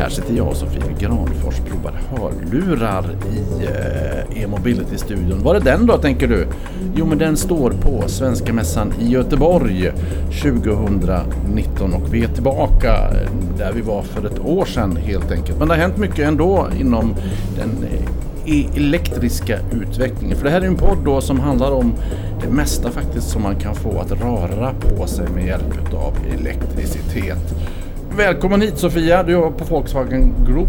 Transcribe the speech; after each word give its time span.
Här 0.00 0.08
sitter 0.08 0.34
jag 0.34 0.48
och 0.48 0.56
Sofie 0.56 0.82
Granfors 0.98 1.60
provar 1.60 1.92
hörlurar 2.10 3.04
i 3.32 3.64
eh, 3.64 4.42
e-mobility-studion. 4.42 5.42
Var 5.42 5.54
är 5.54 5.60
den 5.60 5.86
då 5.86 5.98
tänker 5.98 6.28
du? 6.28 6.46
Jo 6.96 7.06
men 7.06 7.18
den 7.18 7.36
står 7.36 7.70
på 7.70 8.08
Svenska 8.08 8.52
Mässan 8.52 8.92
i 9.00 9.08
Göteborg 9.08 9.92
2019 10.42 11.94
och 11.94 12.14
vi 12.14 12.24
är 12.24 12.28
tillbaka 12.28 12.92
eh, 12.94 13.30
där 13.58 13.72
vi 13.72 13.80
var 13.80 14.02
för 14.02 14.26
ett 14.26 14.38
år 14.38 14.64
sedan 14.64 14.96
helt 14.96 15.30
enkelt. 15.30 15.58
Men 15.58 15.68
det 15.68 15.74
har 15.74 15.80
hänt 15.80 15.96
mycket 15.96 16.28
ändå 16.28 16.68
inom 16.80 17.14
den 17.56 17.84
eh, 18.46 18.76
elektriska 18.76 19.58
utvecklingen. 19.72 20.36
För 20.36 20.44
det 20.44 20.50
här 20.50 20.60
är 20.60 20.66
en 20.66 20.76
podd 20.76 20.98
då 21.04 21.20
som 21.20 21.40
handlar 21.40 21.72
om 21.72 21.94
det 22.42 22.48
mesta 22.48 22.90
faktiskt 22.90 23.28
som 23.28 23.42
man 23.42 23.56
kan 23.56 23.74
få 23.74 24.00
att 24.00 24.12
röra 24.12 24.72
på 24.72 25.06
sig 25.06 25.28
med 25.28 25.46
hjälp 25.46 25.94
av 25.94 26.16
elektricitet. 26.38 27.54
Välkommen 28.16 28.60
hit 28.60 28.78
Sofia, 28.78 29.22
du 29.22 29.32
jobbar 29.32 29.50
på 29.50 29.64
Volkswagen 29.64 30.34
Group. 30.46 30.68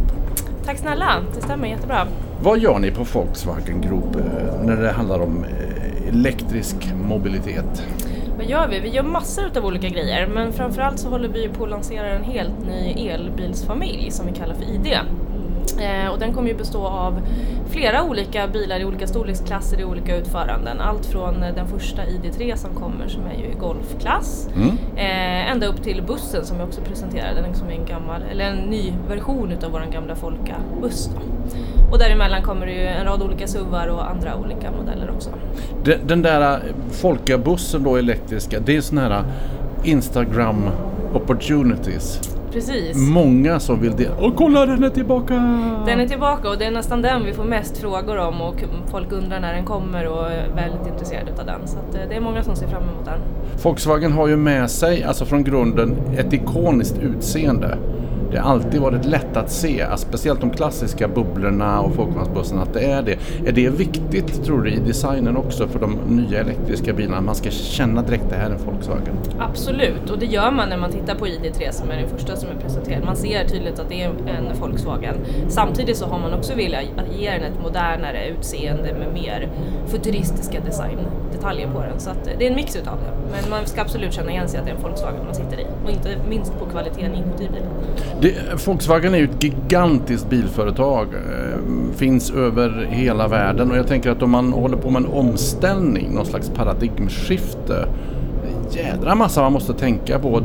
Tack 0.66 0.78
snälla, 0.78 1.06
det 1.36 1.42
stämmer 1.42 1.68
jättebra. 1.68 2.08
Vad 2.42 2.60
gör 2.60 2.80
ni 2.80 2.92
på 2.92 3.04
Volkswagen 3.04 3.82
Group 3.82 4.16
eh, 4.16 4.62
när 4.64 4.76
det 4.78 4.92
handlar 4.92 5.20
om 5.20 5.44
eh, 5.44 6.08
elektrisk 6.10 6.76
mobilitet? 7.08 7.84
Vad 8.38 8.46
gör 8.46 8.68
vi? 8.68 8.80
Vi 8.80 8.90
gör 8.90 9.04
massor 9.04 9.58
av 9.58 9.66
olika 9.66 9.88
grejer 9.88 10.28
men 10.28 10.54
framförallt 10.54 11.00
så 11.00 11.10
håller 11.10 11.28
vi 11.30 11.50
på 11.50 11.64
att 11.64 11.70
lansera 11.70 12.10
en 12.10 12.24
helt 12.24 12.66
ny 12.68 13.08
elbilsfamilj 13.08 14.12
som 14.12 14.26
vi 14.28 14.34
kallar 14.34 14.56
för 14.56 14.64
ID. 14.64 14.98
Eh, 15.82 16.08
och 16.12 16.20
den 16.20 16.34
kommer 16.34 16.48
ju 16.48 16.56
bestå 16.56 16.88
av 16.88 17.22
flera 17.70 18.04
olika 18.04 18.48
bilar 18.48 18.80
i 18.80 18.86
olika 18.86 19.08
storleksklasser 19.08 19.80
i 19.80 19.84
olika 19.84 20.16
utföranden. 20.16 20.82
Allt 20.82 21.06
från 21.06 21.44
eh, 21.44 21.56
den 21.56 21.68
första 21.68 22.02
ID3 22.02 22.56
som 22.56 22.76
kommer 22.76 23.08
som 23.08 23.22
är 23.26 23.38
ju 23.38 23.46
i 23.46 23.56
golfklass 23.60 24.50
mm. 24.56 24.70
eh, 24.96 25.52
ända 25.52 25.68
upp 25.68 25.84
till 25.84 26.04
bussen 26.04 26.46
som 26.46 26.58
vi 26.58 26.64
också 26.64 26.82
presenterade, 26.82 27.42
den 27.42 27.56
som 27.56 27.68
är 27.68 27.72
en 27.74 27.86
gammal, 27.86 28.22
eller 28.32 28.46
en 28.46 28.58
ny 28.58 28.94
version 29.08 29.52
utav 29.52 29.72
vår 29.72 29.92
gamla 29.92 30.16
Folka-buss. 30.16 31.10
Och 31.92 32.00
däremellan 32.00 32.42
kommer 32.42 32.66
det 32.66 32.72
ju 32.72 32.88
en 32.88 33.06
rad 33.06 33.24
olika 33.24 33.48
SUVar 33.48 33.88
och 33.88 34.10
andra 34.10 34.36
olika 34.36 34.72
modeller 34.72 35.12
också. 35.16 35.30
Den, 35.84 36.08
den 36.08 36.22
där 36.22 36.60
Folka-bussen 36.92 37.84
då 37.84 37.96
elektriska, 37.96 38.60
det 38.60 38.78
är 38.78 38.82
sån 38.82 38.98
här 38.98 39.24
Instagram 39.84 40.64
opportunities. 41.14 42.20
Precis. 42.52 42.98
Många 42.98 43.60
som 43.60 43.82
vill 43.82 43.96
det. 43.96 44.10
Och 44.10 44.36
kolla 44.36 44.66
den 44.66 44.84
är 44.84 44.90
tillbaka! 44.90 45.34
Den 45.86 46.00
är 46.00 46.08
tillbaka 46.08 46.50
och 46.50 46.58
det 46.58 46.66
är 46.66 46.72
nästan 46.72 47.02
den 47.02 47.26
vi 47.26 47.34
får 47.34 47.44
mest 47.44 47.78
frågor 47.78 48.18
om 48.18 48.42
och 48.42 48.56
folk 48.92 49.12
undrar 49.12 49.40
när 49.40 49.54
den 49.54 49.66
kommer 49.66 50.08
och 50.08 50.32
är 50.32 50.48
väldigt 50.56 50.88
intresserade 50.88 51.32
av 51.40 51.46
den. 51.46 51.68
Så 51.68 51.78
eh, 51.78 52.10
det 52.10 52.16
är 52.16 52.22
många 52.22 52.44
som 52.44 52.56
ser 52.56 52.68
fram 52.68 52.84
emot 52.84 53.06
den. 53.06 53.20
Volkswagen 53.64 54.12
har 54.12 54.28
ju 54.28 54.38
med 54.38 54.72
sig, 54.72 55.04
alltså 55.04 55.26
från 55.26 55.44
grunden, 55.44 55.98
ett 56.18 56.34
ikoniskt 56.34 57.00
utseende 57.00 57.78
det 58.32 58.40
har 58.40 58.52
alltid 58.52 58.82
varit 58.82 59.06
lätt 59.06 59.38
att 59.38 59.52
se, 59.52 59.86
speciellt 59.96 60.42
de 60.42 60.50
klassiska 60.50 61.08
bubblorna 61.08 61.82
och 61.82 61.96
folkvagnsbussarna, 61.96 62.62
att 62.62 62.74
det 62.74 62.86
är 62.86 63.02
det. 63.02 63.18
Är 63.46 63.52
det 63.52 63.70
viktigt, 63.70 64.46
tror 64.46 64.62
du, 64.62 64.72
i 64.72 64.80
designen 64.80 65.38
också 65.38 65.68
för 65.68 65.80
de 65.80 65.98
nya 66.08 66.40
elektriska 66.40 66.94
bilarna? 66.94 67.22
Man 67.22 67.36
ska 67.36 67.50
känna 67.50 68.02
direkt 68.02 68.24
att 68.24 68.30
det 68.30 68.36
här 68.36 68.50
är 68.50 68.56
en 68.56 68.66
Volkswagen? 68.66 69.16
Absolut, 69.40 70.10
och 70.10 70.20
det 70.20 70.26
gör 70.26 70.52
man 70.52 70.70
när 70.70 70.78
man 70.78 70.92
tittar 70.92 71.16
på 71.16 71.26
ID3 71.26 71.72
som 71.72 71.90
är 71.90 71.98
den 71.98 72.10
första 72.10 72.36
som 72.36 72.50
är 72.50 72.62
presenterad. 72.62 73.06
Man 73.06 73.16
ser 73.16 73.48
tydligt 73.48 73.80
att 73.80 73.90
det 73.90 74.02
är 74.02 74.10
en 74.10 74.60
Volkswagen. 74.60 75.16
Samtidigt 75.48 75.98
så 75.98 76.06
har 76.06 76.20
man 76.20 76.34
också 76.34 76.56
velat 76.56 76.84
ge 77.20 77.32
den 77.32 77.44
ett 77.44 77.62
modernare 77.64 78.28
utseende 78.28 78.94
med 78.94 79.14
mer 79.14 79.50
futuristiska 79.88 80.62
detaljer 81.32 81.68
på 81.68 81.80
den. 81.82 82.00
Så 82.00 82.10
eh, 82.10 82.16
det 82.40 82.46
är 82.46 82.50
en 82.50 82.56
mix 82.56 82.76
utav 82.76 82.98
det. 82.98 83.32
Men 83.32 83.50
man 83.50 83.66
ska 83.66 83.82
absolut 83.82 84.14
känna 84.14 84.32
igen 84.32 84.50
sig 84.50 84.60
att 84.60 84.66
det 84.66 84.72
är 84.72 84.76
en 84.76 84.82
Volkswagen 84.82 85.26
man 85.26 85.36
sitter 85.36 85.60
i 85.60 85.66
och 85.86 85.92
inte 85.92 86.10
minst 86.30 86.60
på 86.60 86.66
kvaliteten 86.66 87.16
inuti 87.16 87.50
bilen. 87.54 87.70
Det, 88.22 88.66
Volkswagen 88.68 89.14
är 89.14 89.18
ju 89.18 89.24
ett 89.24 89.44
gigantiskt 89.44 90.30
bilföretag. 90.30 91.08
Eh, 91.14 91.96
finns 91.96 92.32
över 92.32 92.88
hela 92.90 93.28
världen 93.28 93.72
och 93.72 93.78
jag 93.78 93.88
tänker 93.88 94.12
att 94.12 94.22
om 94.22 94.32
man 94.32 94.54
håller 94.54 94.78
på 94.78 94.90
med 94.90 95.02
en 95.02 95.10
omställning, 95.10 96.14
någon 96.14 96.26
slags 96.26 96.50
paradigmskifte. 96.50 97.88
Jädra 98.72 99.16
massa 99.16 99.42
man 99.42 99.54
måste 99.54 99.74
tänka 99.74 100.20
på. 100.20 100.42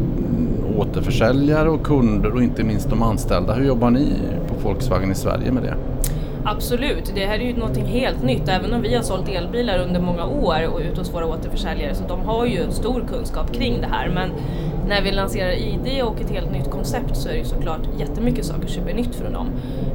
Återförsäljare 0.77 1.71
och 1.71 1.87
kunder 1.87 2.34
och 2.34 2.43
inte 2.43 2.65
minst 2.65 2.91
de 2.91 3.03
anställda. 3.03 3.55
Hur 3.55 3.65
jobbar 3.65 3.91
ni 3.91 4.12
på 4.49 4.69
Volkswagen 4.69 5.12
i 5.12 5.15
Sverige 5.15 5.53
med 5.53 5.62
det? 5.62 5.75
Absolut, 6.49 7.12
det 7.15 7.27
här 7.27 7.39
är 7.39 7.45
ju 7.45 7.57
någonting 7.57 7.84
helt 7.84 8.23
nytt. 8.23 8.49
Även 8.49 8.73
om 8.73 8.83
vi 8.83 8.95
har 8.95 9.03
sålt 9.03 9.29
elbilar 9.29 9.79
under 9.79 10.01
många 10.01 10.27
år 10.27 10.69
och 10.69 10.81
ut 10.81 10.99
hos 10.99 11.15
våra 11.15 11.27
återförsäljare 11.27 11.95
så 11.95 12.05
de 12.09 12.21
har 12.21 12.47
ju 12.47 12.71
stor 12.71 13.05
kunskap 13.09 13.53
kring 13.53 13.81
det 13.81 13.87
här. 13.87 14.09
Men 14.09 14.31
när 14.88 15.02
vi 15.02 15.12
lanserar 15.12 15.52
ID 15.52 16.02
och 16.02 16.20
ett 16.20 16.30
helt 16.30 16.52
nytt 16.52 16.70
koncept 16.70 17.16
så 17.16 17.28
är 17.28 17.32
det 17.32 17.38
ju 17.38 17.44
såklart 17.44 17.80
jättemycket 17.98 18.44
saker 18.44 18.69
som 18.69 18.88
är 18.88 18.94
nytt 18.94 19.14
för 19.14 19.30
dem. 19.30 19.50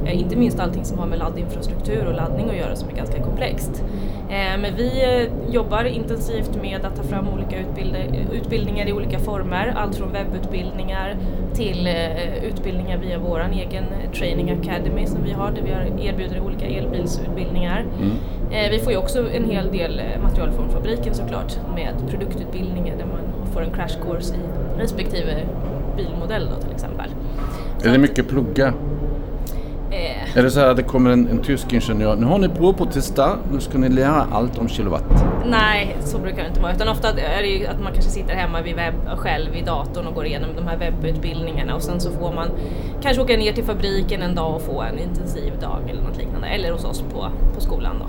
Eh, 0.06 0.20
inte 0.20 0.36
minst 0.36 0.60
allting 0.60 0.84
som 0.84 0.98
har 0.98 1.06
med 1.06 1.18
laddinfrastruktur 1.18 2.06
och 2.06 2.14
laddning 2.14 2.50
att 2.50 2.56
göra 2.56 2.76
som 2.76 2.88
är 2.88 2.92
ganska 2.92 3.22
komplext. 3.22 3.84
Eh, 4.28 4.60
men 4.60 4.76
vi 4.76 5.04
eh, 5.04 5.52
jobbar 5.54 5.84
intensivt 5.84 6.62
med 6.62 6.84
att 6.84 6.96
ta 6.96 7.02
fram 7.02 7.28
olika 7.28 7.58
utbild 7.58 7.96
utbildningar 8.32 8.88
i 8.88 8.92
olika 8.92 9.18
former. 9.18 9.74
Allt 9.76 9.96
från 9.96 10.12
webbutbildningar 10.12 11.16
till 11.54 11.86
eh, 11.86 12.44
utbildningar 12.44 12.98
via 12.98 13.18
vår 13.18 13.48
egen 13.52 13.84
Training 14.14 14.50
Academy 14.50 15.06
som 15.06 15.24
vi 15.24 15.32
har 15.32 15.50
där 15.50 15.62
vi 15.96 16.06
erbjuder 16.06 16.40
olika 16.40 16.66
elbilsutbildningar. 16.66 17.80
Mm. 17.80 18.16
Eh, 18.52 18.70
vi 18.70 18.78
får 18.78 18.92
ju 18.92 18.98
också 18.98 19.30
en 19.30 19.50
hel 19.50 19.72
del 19.72 19.98
eh, 19.98 20.22
material 20.22 20.52
från 20.52 20.70
fabriken 20.70 21.14
såklart 21.14 21.56
med 21.74 21.94
produktutbildningar 22.10 22.96
där 22.96 23.06
man 23.06 23.52
får 23.52 23.62
en 23.62 23.70
crash 23.70 24.02
course 24.02 24.34
i 24.34 24.51
respektive 24.78 25.46
bilmodell 25.96 26.48
då 26.54 26.62
till 26.62 26.74
exempel. 26.74 27.10
Är 27.84 27.92
det 27.92 27.98
mycket 27.98 28.28
plugga? 28.28 28.74
Eh. 29.90 30.38
Är 30.38 30.42
det 30.42 30.50
så 30.50 30.60
här 30.60 30.66
att 30.66 30.76
det 30.76 30.82
kommer 30.82 31.10
en, 31.10 31.28
en 31.28 31.38
tysk 31.38 31.72
ingenjör, 31.72 32.16
nu 32.16 32.26
har 32.26 32.38
ni 32.38 32.48
prov 32.48 32.72
på 32.72 32.84
att 32.84 32.92
testa, 32.92 33.38
nu 33.52 33.60
ska 33.60 33.78
ni 33.78 33.88
lära 33.88 34.26
allt 34.32 34.58
om 34.58 34.68
kilowatt? 34.68 35.24
Nej, 35.46 35.96
så 36.00 36.18
brukar 36.18 36.42
det 36.42 36.48
inte 36.48 36.60
vara. 36.60 36.72
Utan 36.72 36.88
ofta 36.88 37.08
är 37.08 37.42
det 37.42 37.48
ju 37.48 37.66
att 37.66 37.82
man 37.82 37.92
kanske 37.92 38.10
sitter 38.10 38.34
hemma 38.34 38.62
vid 38.62 38.74
webb, 38.74 38.94
själv 39.16 39.52
vid 39.52 39.64
datorn 39.64 40.06
och 40.06 40.14
går 40.14 40.26
igenom 40.26 40.50
de 40.56 40.66
här 40.66 40.76
webbutbildningarna 40.76 41.74
och 41.74 41.82
sen 41.82 42.00
så 42.00 42.10
får 42.10 42.32
man 42.32 42.48
kanske 43.02 43.22
åka 43.22 43.36
ner 43.36 43.52
till 43.52 43.64
fabriken 43.64 44.22
en 44.22 44.34
dag 44.34 44.56
och 44.56 44.62
få 44.62 44.82
en 44.82 44.98
intensiv 44.98 45.52
dag 45.60 45.78
eller 45.90 46.02
något 46.02 46.16
liknande. 46.16 46.46
Eller 46.46 46.72
hos 46.72 46.84
oss 46.84 47.04
på, 47.12 47.28
på 47.54 47.60
skolan 47.60 47.96
då. 47.98 48.06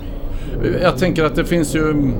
Jag 0.82 0.98
tänker 0.98 1.24
att 1.24 1.34
det 1.34 1.44
finns 1.44 1.76
ju 1.76 2.12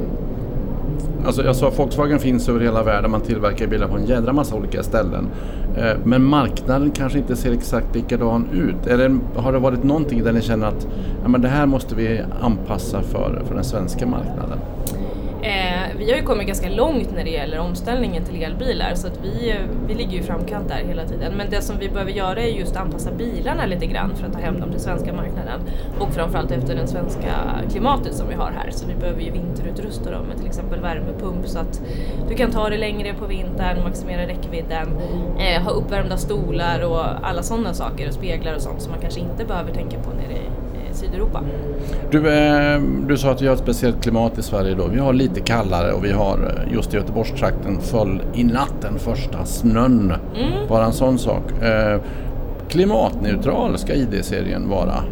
Alltså 1.25 1.45
jag 1.45 1.57
sa 1.57 1.71
Volkswagen 1.71 2.19
finns 2.19 2.49
över 2.49 2.61
hela 2.61 2.83
världen, 2.83 3.11
man 3.11 3.21
tillverkar 3.21 3.67
bilar 3.67 3.89
på 3.89 3.97
en 3.97 4.07
jädra 4.07 4.33
massa 4.33 4.57
olika 4.57 4.83
ställen. 4.83 5.29
Eh, 5.77 5.97
men 6.05 6.25
marknaden 6.25 6.91
kanske 6.91 7.19
inte 7.19 7.37
ser 7.37 7.53
exakt 7.53 7.95
likadan 7.95 8.49
ut. 8.53 8.87
Eller 8.87 9.19
har 9.37 9.53
det 9.53 9.59
varit 9.59 9.83
någonting 9.83 10.25
där 10.25 10.33
ni 10.33 10.43
känner 10.43 10.67
att 10.67 10.87
ja, 11.23 11.29
men 11.29 11.41
det 11.41 11.49
här 11.49 11.67
måste 11.67 11.95
vi 11.95 12.23
anpassa 12.41 13.03
för, 13.03 13.43
för 13.47 13.55
den 13.55 13.65
svenska 13.65 14.07
marknaden? 14.07 14.59
Eh, 15.43 15.74
vi 15.99 16.11
har 16.11 16.19
ju 16.19 16.25
kommit 16.25 16.47
ganska 16.47 16.69
långt 16.69 17.11
när 17.15 17.25
det 17.25 17.31
gäller 17.31 17.59
omställningen 17.59 18.25
till 18.25 18.43
elbilar 18.43 18.95
så 18.95 19.07
att 19.07 19.19
vi, 19.23 19.55
vi 19.87 19.95
ligger 19.95 20.13
ju 20.13 20.19
i 20.19 20.23
framkant 20.23 20.69
där 20.69 20.85
hela 20.89 21.05
tiden. 21.07 21.33
Men 21.37 21.51
det 21.51 21.63
som 21.63 21.79
vi 21.79 21.89
behöver 21.89 22.13
göra 22.13 22.43
är 22.43 22.49
just 22.49 22.77
att 22.77 22.83
anpassa 22.83 23.13
bilarna 23.13 23.67
lite 23.67 23.87
grann 23.87 24.17
för 24.17 24.27
att 24.27 24.33
ta 24.33 24.39
hem 24.39 24.61
dem 24.61 24.71
till 24.71 24.81
svenska 24.81 25.13
marknaden. 25.13 25.61
Och 25.99 26.15
framförallt 26.15 26.51
efter 26.51 26.77
det 26.77 26.87
svenska 26.87 27.35
klimatet 27.71 28.15
som 28.15 28.29
vi 28.29 28.35
har 28.35 28.51
här. 28.51 28.71
Så 28.71 28.87
vi 28.87 28.95
behöver 28.95 29.23
ju 29.23 29.31
vinterutrusta 29.31 30.11
dem 30.11 30.27
med 30.27 30.37
till 30.37 30.47
exempel 30.47 30.81
värmepump 30.81 31.47
så 31.47 31.59
att 31.59 31.83
du 32.29 32.35
kan 32.35 32.51
ta 32.51 32.69
det 32.69 32.77
längre 32.77 33.15
på 33.15 33.27
vintern, 33.27 33.83
maximera 33.85 34.27
räckvidden, 34.27 34.89
eh, 35.39 35.63
ha 35.63 35.71
uppvärmda 35.71 36.17
stolar 36.17 36.85
och 36.85 37.05
alla 37.23 37.43
sådana 37.43 37.75
saker 37.75 38.09
och 38.09 38.15
speglar 38.15 38.55
och 38.55 38.63
sånt 38.63 38.83
som 38.83 38.91
man 38.91 39.01
kanske 39.01 39.21
inte 39.21 39.45
behöver 39.45 39.73
tänka 39.73 39.99
på 39.99 40.11
nere 40.11 40.33
i 40.33 40.64
Sydeuropa. 40.95 41.41
Du, 42.11 42.19
eh, 42.19 42.81
du 42.81 43.17
sa 43.17 43.31
att 43.31 43.43
vi 43.43 43.47
har 43.47 43.55
ett 43.55 43.61
speciellt 43.61 44.03
klimat 44.03 44.39
i 44.39 44.43
Sverige 44.43 44.75
då. 44.75 44.87
Vi 44.87 44.99
har 44.99 45.13
lite 45.13 45.41
kallare 45.41 45.93
och 45.93 46.05
vi 46.05 46.13
har 46.13 46.39
eh, 46.39 46.75
just 46.75 46.95
i 46.95 46.97
Göteborgstrakten 46.97 47.81
föll 47.81 48.23
i 48.35 48.45
natt 48.45 48.75
den 48.81 48.99
första 48.99 49.45
snön. 49.45 50.15
Mm. 50.37 50.69
Bara 50.69 50.85
en 50.85 50.93
sån 50.93 51.19
sak. 51.19 51.63
Eh, 51.63 52.01
klimatneutral 52.69 53.79
ska 53.79 53.95
ID-serien 53.95 54.69
vara. 54.69 55.05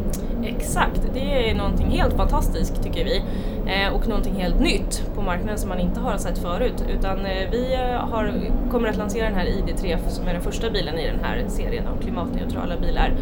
Exakt, 0.45 1.01
det 1.15 1.51
är 1.51 1.55
någonting 1.55 1.87
helt 1.87 2.15
fantastiskt 2.15 2.83
tycker 2.83 3.05
vi 3.05 3.23
eh, 3.67 3.95
och 3.95 4.09
någonting 4.09 4.35
helt 4.35 4.61
nytt 4.61 5.03
på 5.15 5.23
marknaden 5.23 5.59
som 5.59 5.69
man 5.69 5.81
inte 5.81 6.01
har 6.01 6.19
sett 6.19 6.39
förut 6.39 6.85
utan 6.99 7.19
eh, 7.19 7.51
vi 7.51 7.77
har, 8.01 8.33
kommer 8.71 8.89
att 8.89 8.97
lansera 8.97 9.25
den 9.25 9.35
här 9.35 9.47
ID3 9.47 10.09
som 10.09 10.29
är 10.29 10.33
den 10.33 10.43
första 10.43 10.71
bilen 10.71 10.99
i 10.99 11.07
den 11.07 11.25
här 11.25 11.45
serien 11.49 11.87
av 11.87 12.03
klimatneutrala 12.03 12.77
bilar 12.77 13.13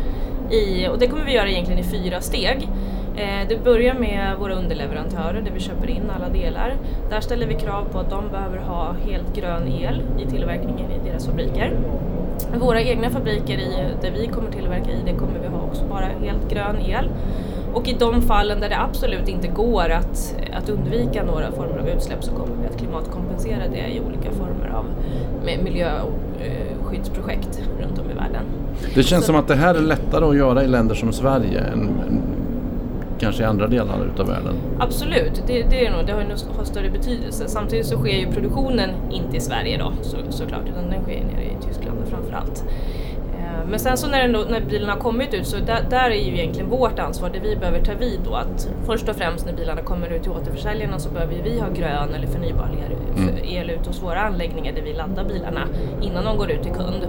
i, 0.50 0.88
och 0.88 0.98
det 0.98 1.06
kommer 1.06 1.24
vi 1.24 1.32
göra 1.32 1.48
egentligen 1.48 1.80
i 1.80 1.84
fyra 1.84 2.20
steg. 2.20 2.68
Eh, 3.16 3.48
det 3.48 3.64
börjar 3.64 3.94
med 3.94 4.36
våra 4.38 4.54
underleverantörer 4.54 5.42
där 5.42 5.50
vi 5.50 5.60
köper 5.60 5.90
in 5.90 6.10
alla 6.16 6.28
delar. 6.28 6.76
Där 7.10 7.20
ställer 7.20 7.46
vi 7.46 7.54
krav 7.54 7.84
på 7.92 7.98
att 7.98 8.10
de 8.10 8.28
behöver 8.28 8.58
ha 8.58 8.94
helt 9.08 9.36
grön 9.36 9.68
el 9.68 10.02
i 10.18 10.30
tillverkningen 10.30 10.90
i 10.90 11.08
deras 11.08 11.26
fabriker. 11.26 11.72
Våra 12.60 12.80
egna 12.80 13.10
fabriker 13.10 13.58
i, 13.58 13.86
där 14.02 14.10
vi 14.10 14.26
kommer 14.26 14.50
tillverka 14.50 14.90
i 14.90 15.02
det 15.04 15.12
kommer 15.12 15.38
vi 15.42 15.48
ha 15.48 15.62
också 15.62 15.84
bara 15.84 16.06
helt 16.06 16.50
grön 16.50 16.76
el. 16.80 17.10
Och 17.74 17.88
i 17.88 17.96
de 17.98 18.22
fallen 18.22 18.60
där 18.60 18.68
det 18.68 18.80
absolut 18.80 19.28
inte 19.28 19.48
går 19.48 19.90
att, 19.90 20.34
att 20.52 20.68
undvika 20.68 21.22
några 21.22 21.52
former 21.52 21.78
av 21.78 21.88
utsläpp 21.88 22.24
så 22.24 22.32
kommer 22.32 22.56
vi 22.62 22.66
att 22.66 22.78
klimatkompensera 22.78 23.68
det 23.72 23.94
i 23.94 24.00
olika 24.06 24.30
former 24.30 24.68
av 24.68 24.84
miljöskyddsprojekt 25.64 27.58
eh, 27.58 27.64
runt 27.82 27.98
om 27.98 28.09
i. 28.09 28.09
Det 28.94 29.02
känns 29.02 29.24
så. 29.24 29.26
som 29.26 29.36
att 29.36 29.48
det 29.48 29.56
här 29.56 29.74
är 29.74 29.80
lättare 29.80 30.24
att 30.24 30.36
göra 30.36 30.64
i 30.64 30.66
länder 30.66 30.94
som 30.94 31.12
Sverige 31.12 31.60
än, 31.60 31.82
än 31.82 32.22
kanske 33.20 33.42
i 33.42 33.46
andra 33.46 33.66
delar 33.66 34.06
utav 34.14 34.26
världen? 34.26 34.54
Absolut, 34.78 35.42
det, 35.46 35.62
det 35.62 35.86
är 35.86 35.90
nog, 35.90 36.06
det 36.06 36.12
har, 36.12 36.56
har 36.56 36.64
större 36.64 36.90
betydelse. 36.90 37.48
Samtidigt 37.48 37.86
så 37.86 37.96
sker 37.98 38.18
ju 38.18 38.26
produktionen 38.32 38.90
inte 39.10 39.36
i 39.36 39.40
Sverige 39.40 39.78
då 39.78 39.92
så, 40.02 40.16
såklart 40.30 40.62
utan 40.72 40.90
den 40.90 41.02
sker 41.02 41.24
nere 41.24 41.44
i 41.44 41.66
Tyskland 41.68 41.98
framför 42.10 42.32
allt. 42.32 42.64
Eh, 43.38 43.68
men 43.70 43.78
sen 43.78 43.96
så 43.96 44.08
när, 44.08 44.28
då, 44.28 44.44
när 44.50 44.60
bilen 44.60 44.88
har 44.88 44.96
kommit 44.96 45.34
ut 45.34 45.46
så 45.46 45.56
där, 45.56 45.86
där, 45.90 46.10
är 46.10 46.24
ju 46.24 46.38
egentligen 46.38 46.70
vårt 46.70 46.98
ansvar, 46.98 47.30
det 47.32 47.38
vi 47.38 47.56
behöver 47.56 47.84
ta 47.84 47.92
vid 47.94 48.20
då 48.24 48.34
att 48.34 48.68
först 48.86 49.08
och 49.08 49.16
främst 49.16 49.46
när 49.46 49.52
bilarna 49.52 49.82
kommer 49.82 50.08
ut 50.08 50.22
till 50.22 50.32
återförsäljarna 50.32 50.98
så 50.98 51.10
behöver 51.10 51.34
vi 51.44 51.60
ha 51.60 51.68
grön 51.68 52.14
eller 52.14 52.26
förnybar 52.26 52.70
el, 52.86 53.22
mm. 53.22 53.44
el 53.44 53.70
ut 53.70 53.86
hos 53.86 54.02
våra 54.02 54.20
anläggningar 54.20 54.72
där 54.72 54.82
vi 54.82 54.92
laddar 54.92 55.24
bilarna 55.24 55.60
innan 56.02 56.24
de 56.24 56.36
går 56.36 56.50
ut 56.50 56.62
till 56.62 56.72
kund. 56.72 57.06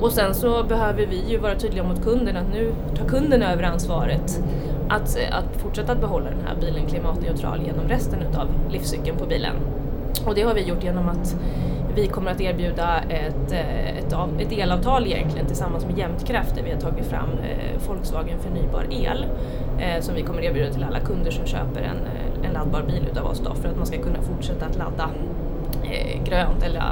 Och 0.00 0.12
sen 0.12 0.34
så 0.34 0.64
behöver 0.64 1.06
vi 1.06 1.22
ju 1.28 1.38
vara 1.38 1.54
tydliga 1.54 1.84
mot 1.84 2.04
kunden 2.04 2.36
att 2.36 2.52
nu 2.52 2.72
tar 2.96 3.04
kunden 3.04 3.42
över 3.42 3.62
ansvaret 3.62 4.42
att, 4.88 5.18
att 5.30 5.62
fortsätta 5.62 5.92
att 5.92 6.00
behålla 6.00 6.30
den 6.30 6.46
här 6.46 6.56
bilen 6.60 6.86
klimatneutral 6.86 7.60
genom 7.66 7.88
resten 7.88 8.18
av 8.36 8.48
livscykeln 8.70 9.18
på 9.18 9.26
bilen. 9.26 9.54
Och 10.26 10.34
det 10.34 10.42
har 10.42 10.54
vi 10.54 10.62
gjort 10.62 10.84
genom 10.84 11.08
att 11.08 11.36
vi 11.94 12.06
kommer 12.06 12.30
att 12.30 12.40
erbjuda 12.40 13.00
ett, 13.00 13.52
eh, 13.52 13.98
ett, 13.98 14.14
ett 14.38 14.52
elavtal 14.52 15.06
egentligen 15.06 15.46
tillsammans 15.46 15.86
med 15.86 15.98
Jämtkraft 15.98 16.54
där 16.54 16.62
vi 16.62 16.70
har 16.70 16.80
tagit 16.80 17.06
fram 17.06 17.30
eh, 17.30 17.88
Volkswagen 17.88 18.38
förnybar 18.38 18.86
el 18.90 19.26
eh, 19.78 20.00
som 20.00 20.14
vi 20.14 20.22
kommer 20.22 20.42
erbjuda 20.42 20.72
till 20.72 20.84
alla 20.84 21.00
kunder 21.00 21.30
som 21.30 21.46
köper 21.46 21.80
en, 21.80 21.96
en 22.44 22.52
laddbar 22.52 22.82
bil 22.82 23.08
utav 23.12 23.26
oss 23.26 23.40
då, 23.44 23.54
för 23.54 23.68
att 23.68 23.76
man 23.76 23.86
ska 23.86 24.02
kunna 24.02 24.22
fortsätta 24.22 24.66
att 24.66 24.76
ladda 24.76 25.10
grönt 26.24 26.62
eller, 26.62 26.82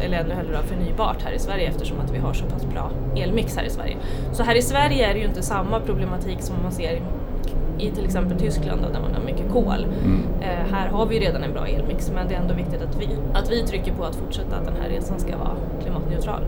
eller 0.00 0.18
ännu 0.18 0.34
hellre 0.34 0.58
förnybart 0.62 1.22
här 1.22 1.32
i 1.32 1.38
Sverige 1.38 1.68
eftersom 1.68 2.00
att 2.00 2.10
vi 2.10 2.18
har 2.18 2.32
så 2.32 2.44
pass 2.44 2.64
bra 2.64 2.90
elmix 3.16 3.56
här 3.56 3.64
i 3.64 3.70
Sverige. 3.70 3.96
Så 4.32 4.42
här 4.42 4.54
i 4.54 4.62
Sverige 4.62 5.10
är 5.10 5.14
det 5.14 5.20
ju 5.20 5.26
inte 5.26 5.42
samma 5.42 5.80
problematik 5.80 6.42
som 6.42 6.56
man 6.62 6.72
ser 6.72 7.00
i 7.78 7.90
till 7.90 8.04
exempel 8.04 8.38
Tyskland 8.38 8.82
där 8.92 9.00
man 9.00 9.14
har 9.14 9.22
mycket 9.22 9.52
kol. 9.52 9.86
Mm. 10.04 10.22
Eh, 10.40 10.72
här 10.72 10.88
har 10.88 11.06
vi 11.06 11.20
redan 11.20 11.42
en 11.42 11.52
bra 11.52 11.66
elmix 11.66 12.10
men 12.14 12.28
det 12.28 12.34
är 12.34 12.38
ändå 12.38 12.54
viktigt 12.54 12.82
att 12.82 12.96
vi, 13.00 13.08
att 13.34 13.50
vi 13.50 13.62
trycker 13.62 13.92
på 13.92 14.04
att 14.04 14.16
fortsätta 14.16 14.56
att 14.56 14.64
den 14.64 14.74
här 14.82 14.88
resan 14.88 15.20
ska 15.20 15.36
vara 15.36 15.56
klimatneutral. 15.82 16.42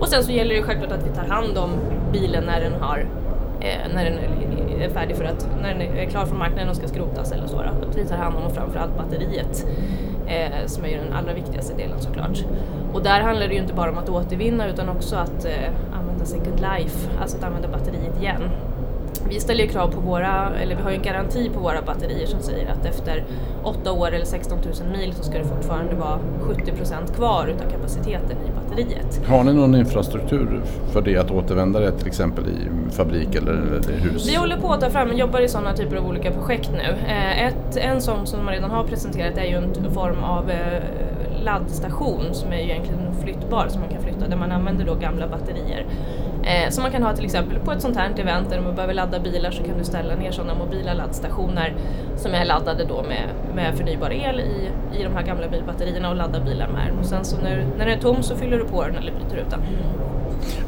Och 0.00 0.08
sen 0.08 0.24
så 0.24 0.32
gäller 0.32 0.54
det 0.54 0.62
självklart 0.62 0.92
att 0.92 1.06
vi 1.06 1.14
tar 1.14 1.24
hand 1.24 1.58
om 1.58 1.70
bilen 2.12 2.44
när 2.44 2.60
den 2.60 2.72
har 2.72 2.98
eh, 3.60 3.94
när 3.94 4.04
den 4.04 4.18
är 4.82 4.88
färdig 4.88 5.16
för 5.16 5.24
att, 5.24 5.48
när 5.62 5.74
den 5.74 5.82
är 5.82 6.04
klar 6.04 6.26
för 6.26 6.36
marknaden 6.36 6.68
och 6.68 6.76
ska 6.76 6.88
skrotas 6.88 7.32
eller 7.32 7.46
så. 7.46 7.56
Då. 7.56 7.88
Att 7.88 7.96
vi 7.96 8.04
tar 8.04 8.16
hand 8.16 8.36
om 8.36 8.50
framförallt 8.50 8.96
batteriet 8.96 9.66
eh, 10.30 10.66
som 10.66 10.84
är 10.84 10.88
ju 10.88 10.96
den 10.96 11.12
allra 11.12 11.32
viktigaste 11.32 11.74
delen 11.74 12.00
såklart. 12.00 12.44
Och 12.92 13.02
där 13.02 13.20
handlar 13.20 13.48
det 13.48 13.54
ju 13.54 13.60
inte 13.60 13.74
bara 13.74 13.90
om 13.90 13.98
att 13.98 14.08
återvinna 14.08 14.68
utan 14.68 14.88
också 14.88 15.16
att 15.16 15.44
eh, 15.44 15.98
använda 15.98 16.24
second 16.24 16.60
life, 16.60 17.08
alltså 17.20 17.36
att 17.36 17.44
använda 17.44 17.68
batteriet 17.68 18.22
igen. 18.22 18.50
Vi 19.28 19.40
ställer 19.40 19.64
ju 19.64 19.70
krav 19.70 19.88
på 19.88 20.00
våra, 20.00 20.50
eller 20.62 20.76
vi 20.76 20.82
har 20.82 20.90
ju 20.90 20.96
en 20.96 21.02
garanti 21.02 21.50
på 21.54 21.60
våra 21.60 21.82
batterier 21.82 22.26
som 22.26 22.40
säger 22.40 22.72
att 22.72 22.84
efter 22.84 23.24
8 23.62 23.92
år 23.92 24.12
eller 24.12 24.24
16 24.24 24.58
000 24.58 24.98
mil 24.98 25.14
så 25.14 25.22
ska 25.22 25.38
det 25.38 25.44
fortfarande 25.44 25.94
vara 25.94 26.18
70% 26.42 27.14
kvar 27.14 27.46
utav 27.46 27.70
kapaciteten 27.70 28.30
i 28.30 28.50
batteriet. 28.50 28.59
Har 29.26 29.44
ni 29.44 29.52
någon 29.52 29.74
infrastruktur 29.74 30.60
för 30.92 31.02
det 31.02 31.16
att 31.16 31.30
återvända 31.30 31.80
det 31.80 31.92
till 31.92 32.06
exempel 32.06 32.44
i 32.46 32.92
fabrik 32.92 33.34
eller, 33.34 33.52
eller 33.52 33.98
hus? 33.98 34.28
Vi 34.28 34.36
håller 34.36 34.56
på 34.56 34.72
att 34.72 34.80
ta 34.80 34.90
fram, 34.90 35.12
jobbar 35.12 35.40
i 35.40 35.48
sådana 35.48 35.72
typer 35.72 35.96
av 35.96 36.06
olika 36.06 36.30
projekt 36.30 36.70
nu. 36.72 36.96
Eh, 37.08 37.46
ett, 37.46 37.76
en 37.76 38.00
sån 38.00 38.26
som 38.26 38.44
man 38.44 38.54
redan 38.54 38.70
har 38.70 38.84
presenterat 38.84 39.38
är 39.38 39.44
ju 39.44 39.54
en 39.56 39.92
form 39.94 40.24
av 40.24 40.50
eh, 40.50 40.82
laddstation 41.44 42.24
som 42.32 42.52
är 42.52 42.58
egentligen 42.58 43.00
flyttbar 43.22 43.66
som 43.68 43.80
man 43.80 43.90
kan 43.90 44.02
flytta 44.02 44.28
där 44.28 44.36
man 44.36 44.52
använder 44.52 44.84
då 44.84 44.94
gamla 44.94 45.28
batterier 45.28 45.86
Eh, 46.42 46.70
som 46.70 46.82
man 46.82 46.92
kan 46.92 47.02
ha 47.02 47.16
till 47.16 47.24
exempel 47.24 47.58
på 47.58 47.72
ett 47.72 47.82
sånt 47.82 47.96
här 47.96 48.10
event 48.16 48.50
där 48.50 48.60
man 48.60 48.74
behöver 48.74 48.94
ladda 48.94 49.20
bilar 49.20 49.50
så 49.50 49.62
kan 49.62 49.78
du 49.78 49.84
ställa 49.84 50.14
ner 50.14 50.32
sådana 50.32 50.54
mobila 50.54 50.94
laddstationer 50.94 51.74
som 52.16 52.34
är 52.34 52.44
laddade 52.44 52.84
då 52.84 53.02
med, 53.02 53.54
med 53.54 53.74
förnybar 53.74 54.12
el 54.12 54.40
i, 54.40 54.70
i 55.00 55.02
de 55.02 55.14
här 55.14 55.22
gamla 55.22 55.48
bilbatterierna 55.48 56.10
och 56.10 56.16
ladda 56.16 56.40
bilar 56.40 56.68
med 56.68 56.86
den. 56.86 56.98
Och 56.98 57.06
sen 57.06 57.24
så 57.24 57.36
när, 57.36 57.56
när 57.78 57.86
den 57.86 57.98
är 57.98 58.02
tom 58.02 58.22
så 58.22 58.36
fyller 58.36 58.58
du 58.58 58.64
på 58.64 58.84
den 58.84 58.96
eller 58.96 59.12
byter 59.12 59.38
ut 59.38 59.50
den. 59.50 59.60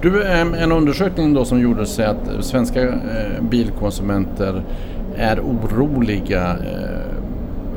Du, 0.00 0.24
ehm, 0.26 0.54
en 0.54 0.72
undersökning 0.72 1.34
då 1.34 1.44
som 1.44 1.60
gjordes 1.60 1.94
säger 1.94 2.10
att 2.10 2.44
svenska 2.44 2.82
eh, 2.88 3.40
bilkonsumenter 3.40 4.62
är 5.16 5.40
oroliga 5.40 6.50
eh, 6.50 7.01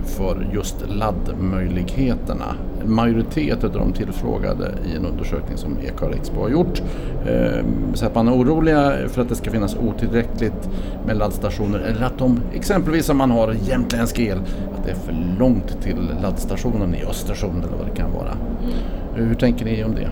för 0.06 0.48
just 0.54 0.76
laddmöjligheterna. 0.88 2.56
En 2.82 2.94
majoritet 2.94 3.64
av 3.64 3.72
de 3.72 3.94
tillfrågade 3.94 4.72
i 4.86 4.96
en 4.96 5.06
undersökning 5.06 5.58
som 5.58 5.78
Ekar 5.80 6.12
Expo 6.12 6.42
har 6.42 6.50
gjort 6.50 6.82
eh, 7.28 7.66
så 7.94 8.06
att 8.06 8.16
man 8.16 8.28
är 8.28 8.32
oroliga 8.32 8.94
för 9.08 9.22
att 9.22 9.30
det 9.30 9.36
ska 9.36 9.52
finnas 9.52 9.76
otillräckligt 9.76 10.70
med 11.06 11.18
laddstationer 11.18 11.80
eller 11.80 12.06
att 12.06 12.18
de, 12.18 12.42
exempelvis 12.54 13.10
om 13.10 13.18
man 13.18 13.32
har 13.32 13.54
jämtländsk 13.54 14.20
el, 14.20 14.38
att 14.78 14.86
det 14.86 14.92
är 14.92 14.96
för 14.96 15.16
långt 15.40 15.82
till 15.82 16.10
laddstationen 16.22 16.96
i 16.96 17.04
Östersund 17.04 17.64
eller 17.66 17.78
vad 17.78 17.88
det 17.88 17.96
kan 17.96 18.12
vara. 18.12 18.32
Mm. 18.32 19.28
Hur 19.28 19.36
tänker 19.36 19.66
ni 19.66 19.84
om 19.84 19.96
det? 19.96 20.10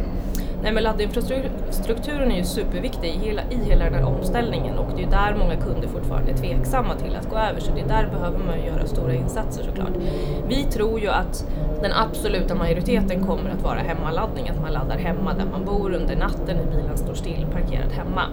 Nej 0.63 0.71
men 0.71 0.83
laddinfrastrukturen 0.83 2.31
är 2.31 2.37
ju 2.37 2.43
superviktig 2.43 3.07
i 3.09 3.17
hela, 3.27 3.41
i 3.49 3.55
hela 3.55 3.85
den 3.85 3.93
här 3.93 4.05
omställningen 4.05 4.77
och 4.77 4.87
det 4.97 5.03
är 5.03 5.09
där 5.09 5.35
många 5.39 5.55
kunder 5.55 5.87
fortfarande 5.87 6.31
är 6.31 6.35
tveksamma 6.37 6.95
till 6.95 7.15
att 7.15 7.29
gå 7.29 7.35
över 7.35 7.59
så 7.59 7.71
det 7.75 7.81
är 7.81 7.87
där 7.87 8.07
behöver 8.07 8.39
man 8.39 8.65
göra 8.65 8.87
stora 8.87 9.13
insatser 9.13 9.63
såklart. 9.63 9.93
Vi 10.47 10.63
tror 10.63 10.99
ju 10.99 11.09
att 11.09 11.45
den 11.81 11.91
absoluta 11.91 12.55
majoriteten 12.55 13.25
kommer 13.25 13.49
att 13.49 13.61
vara 13.61 13.79
hemmaladdning, 13.79 14.49
att 14.49 14.61
man 14.61 14.73
laddar 14.73 14.97
hemma 14.97 15.33
där 15.33 15.45
man 15.45 15.65
bor 15.65 15.93
under 15.93 16.15
natten 16.15 16.57
när 16.57 16.77
bilen 16.77 16.97
står 16.97 17.13
still 17.13 17.45
parkerad 17.51 17.91
hemma. 17.91 18.23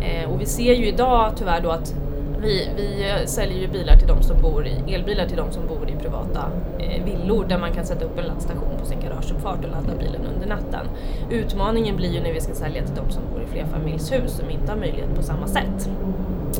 Eh, 0.00 0.30
och 0.30 0.40
vi 0.40 0.46
ser 0.46 0.74
ju 0.74 0.86
idag 0.86 1.32
tyvärr 1.36 1.60
då 1.60 1.70
att 1.70 1.94
vi, 2.40 2.68
vi 2.76 3.10
eh, 3.10 3.26
säljer 3.26 3.58
ju 3.58 3.68
bilar 3.68 3.96
till 3.96 4.08
de 4.08 4.22
som 4.22 4.42
bor 4.42 4.66
i, 4.66 4.94
elbilar 4.94 5.26
till 5.26 5.36
de 5.36 5.52
som 5.52 5.66
bor 5.66 5.90
i 5.90 5.96
privata 6.02 6.44
eh, 6.78 7.04
villor 7.04 7.44
där 7.48 7.58
man 7.58 7.72
kan 7.72 7.86
sätta 7.86 8.04
upp 8.04 8.18
en 8.18 8.24
laddstation 8.24 8.78
på 8.78 8.86
sin 8.86 9.00
garageuppfart 9.00 9.64
och 9.64 9.70
ladda 9.70 9.98
bilen 9.98 10.20
under 10.34 10.48
natten. 10.48 10.86
Utmaningen 11.30 11.96
blir 11.96 12.12
ju 12.12 12.20
när 12.20 12.32
vi 12.32 12.40
ska 12.40 12.54
sälja 12.54 12.86
till 12.86 12.94
de 12.94 13.10
som 13.10 13.22
bor 13.32 13.42
i 13.42 13.46
flerfamiljshus 13.46 14.32
som 14.32 14.50
inte 14.50 14.72
har 14.72 14.78
möjlighet 14.78 15.14
på 15.14 15.22
samma 15.22 15.46
sätt. 15.46 15.90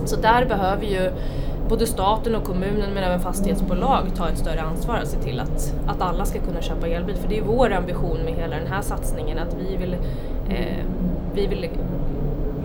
Så 0.05 0.17
där 0.17 0.45
behöver 0.45 0.85
ju 0.85 1.11
både 1.69 1.87
staten 1.87 2.35
och 2.35 2.45
kommunen 2.45 2.95
men 2.95 3.05
även 3.05 3.21
fastighetsbolag 3.21 4.15
ta 4.17 4.29
ett 4.29 4.39
större 4.39 4.61
ansvar 4.61 5.01
och 5.03 5.09
se 5.09 5.19
till 5.19 5.41
att, 5.41 5.75
att 5.87 6.03
alla 6.03 6.25
ska 6.25 6.39
kunna 6.39 6.63
köpa 6.63 6.89
elbil. 6.89 7.17
För 7.17 7.29
det 7.29 7.39
är 7.39 7.43
vår 7.43 7.73
ambition 7.73 8.19
med 8.25 8.35
hela 8.35 8.57
den 8.57 8.67
här 8.67 8.83
satsningen 8.83 9.39
att 9.39 9.55
vi 9.55 9.77
vill, 9.77 9.95
eh, 10.49 10.85
vi 11.35 11.47
vill 11.47 11.69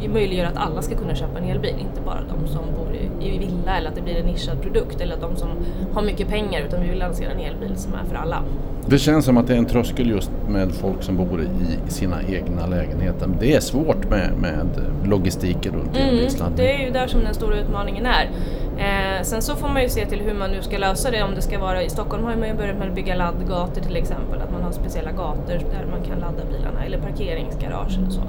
möjliggör 0.08 0.46
att 0.46 0.58
alla 0.58 0.82
ska 0.82 0.96
kunna 0.96 1.16
köpa 1.16 1.40
en 1.40 1.50
elbil, 1.50 1.76
inte 1.80 2.02
bara 2.06 2.20
de 2.22 2.48
som 2.48 2.62
bor 2.78 2.96
i, 2.96 3.28
i 3.28 3.38
villa 3.38 3.78
eller 3.78 3.90
att 3.90 3.96
det 3.96 4.02
blir 4.02 4.16
en 4.16 4.26
nischad 4.26 4.62
produkt 4.62 5.02
eller 5.02 5.16
att 5.16 5.22
de 5.22 5.36
som 5.36 5.50
har 5.94 6.02
mycket 6.02 6.28
pengar 6.28 6.62
utan 6.68 6.82
vi 6.82 6.90
vill 6.90 7.00
lansera 7.00 7.32
en 7.32 7.40
elbil 7.40 7.76
som 7.76 7.94
är 7.94 8.04
för 8.10 8.16
alla. 8.16 8.44
Det 8.86 9.00
känns 9.00 9.26
som 9.26 9.38
att 9.38 9.48
det 9.48 9.54
är 9.54 9.58
en 9.58 9.66
tröskel 9.66 10.10
just 10.10 10.32
med 10.48 10.72
folk 10.72 11.04
som 11.04 11.18
bor 11.18 11.42
i 11.42 11.92
sina 11.92 12.24
egna 12.24 12.66
lägenheter. 12.66 13.30
Det 13.40 13.56
är 13.56 13.60
svårt 13.60 14.10
med, 14.10 14.32
med 14.38 14.68
logistiken 15.06 15.74
runt 15.74 15.98
mm, 15.98 16.10
elbilsladdning. 16.10 16.58
Det 16.58 16.76
är 16.76 16.86
ju 16.86 16.92
där 16.92 17.08
som 17.08 17.24
den 17.24 17.34
stora 17.34 17.60
utmaningen 17.60 18.06
är. 18.06 18.30
Eh, 18.78 19.24
sen 19.24 19.42
så 19.42 19.56
får 19.56 19.68
man 19.68 19.82
ju 19.82 19.90
se 19.90 20.06
till 20.06 20.20
hur 20.20 20.34
man 20.34 20.52
nu 20.52 20.62
ska 20.62 20.78
lösa 20.78 21.12
det. 21.12 21.24
Om 21.24 21.36
det 21.36 21.42
ska 21.42 21.60
vara, 21.60 21.84
I 21.84 21.90
Stockholm 21.90 22.24
har 22.24 22.36
man 22.36 22.48
ju 22.48 22.54
börjat 22.54 22.78
med 22.78 22.88
att 22.88 22.96
bygga 22.96 23.16
laddgator 23.16 23.82
till 23.82 23.96
exempel. 23.96 24.42
Att 24.42 24.52
man 24.52 24.62
har 24.62 24.72
speciella 24.72 25.12
gator 25.12 25.54
där 25.54 25.86
man 25.92 26.02
kan 26.02 26.20
ladda 26.20 26.46
bilarna 26.58 26.86
eller 26.86 26.98
parkeringsgarage 26.98 27.98
eller 27.98 28.10
så. 28.10 28.22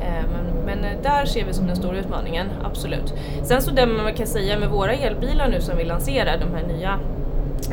Eh, 0.00 0.24
men, 0.32 0.64
men, 0.64 0.84
eh, 0.84 1.02
där 1.02 1.24
ser 1.24 1.44
vi 1.44 1.52
som 1.52 1.66
den 1.66 1.76
stora 1.76 1.98
utmaningen, 1.98 2.46
absolut. 2.64 3.14
Sen 3.42 3.62
så 3.62 3.70
det 3.70 3.86
man 3.86 4.14
kan 4.14 4.26
säga 4.26 4.58
med 4.58 4.68
våra 4.68 4.92
elbilar 4.92 5.48
nu 5.48 5.60
som 5.60 5.76
vi 5.76 5.84
lanserar, 5.84 6.38
de 6.38 6.54
här 6.54 6.66
nya 6.66 6.98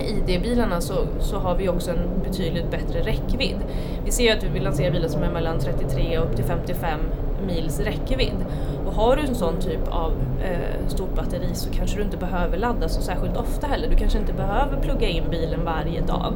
ID-bilarna 0.02 0.82
så, 0.82 0.94
så 1.20 1.38
har 1.38 1.56
vi 1.56 1.70
också 1.70 1.92
en 1.92 2.24
betydligt 2.24 2.72
bättre 2.72 3.00
räckvidd. 3.00 3.58
Vi 4.06 4.12
ser 4.12 4.38
att 4.38 4.44
vi 4.44 4.60
lanserar 4.60 4.92
bilar 4.92 5.08
som 5.08 5.24
är 5.24 5.32
mellan 5.32 5.60
33 5.60 6.20
och 6.20 6.26
upp 6.26 6.36
till 6.36 6.46
55 6.46 7.00
mils 7.48 7.80
räckvidd. 7.80 8.46
Har 8.98 9.16
du 9.16 9.22
en 9.22 9.36
sån 9.36 9.60
typ 9.60 9.88
av 9.90 10.12
eh, 10.44 10.88
stort 10.88 11.16
batteri 11.16 11.50
så 11.54 11.70
kanske 11.70 11.98
du 11.98 12.04
inte 12.04 12.18
behöver 12.18 12.58
ladda 12.58 12.90
så 12.90 13.02
särskilt 13.02 13.38
ofta 13.38 13.68
heller. 13.68 13.90
Du 13.90 13.96
kanske 13.96 14.20
inte 14.20 14.34
behöver 14.34 14.82
plugga 14.82 15.08
in 15.08 15.24
bilen 15.30 15.66
varje 15.66 16.02
dag. 16.02 16.34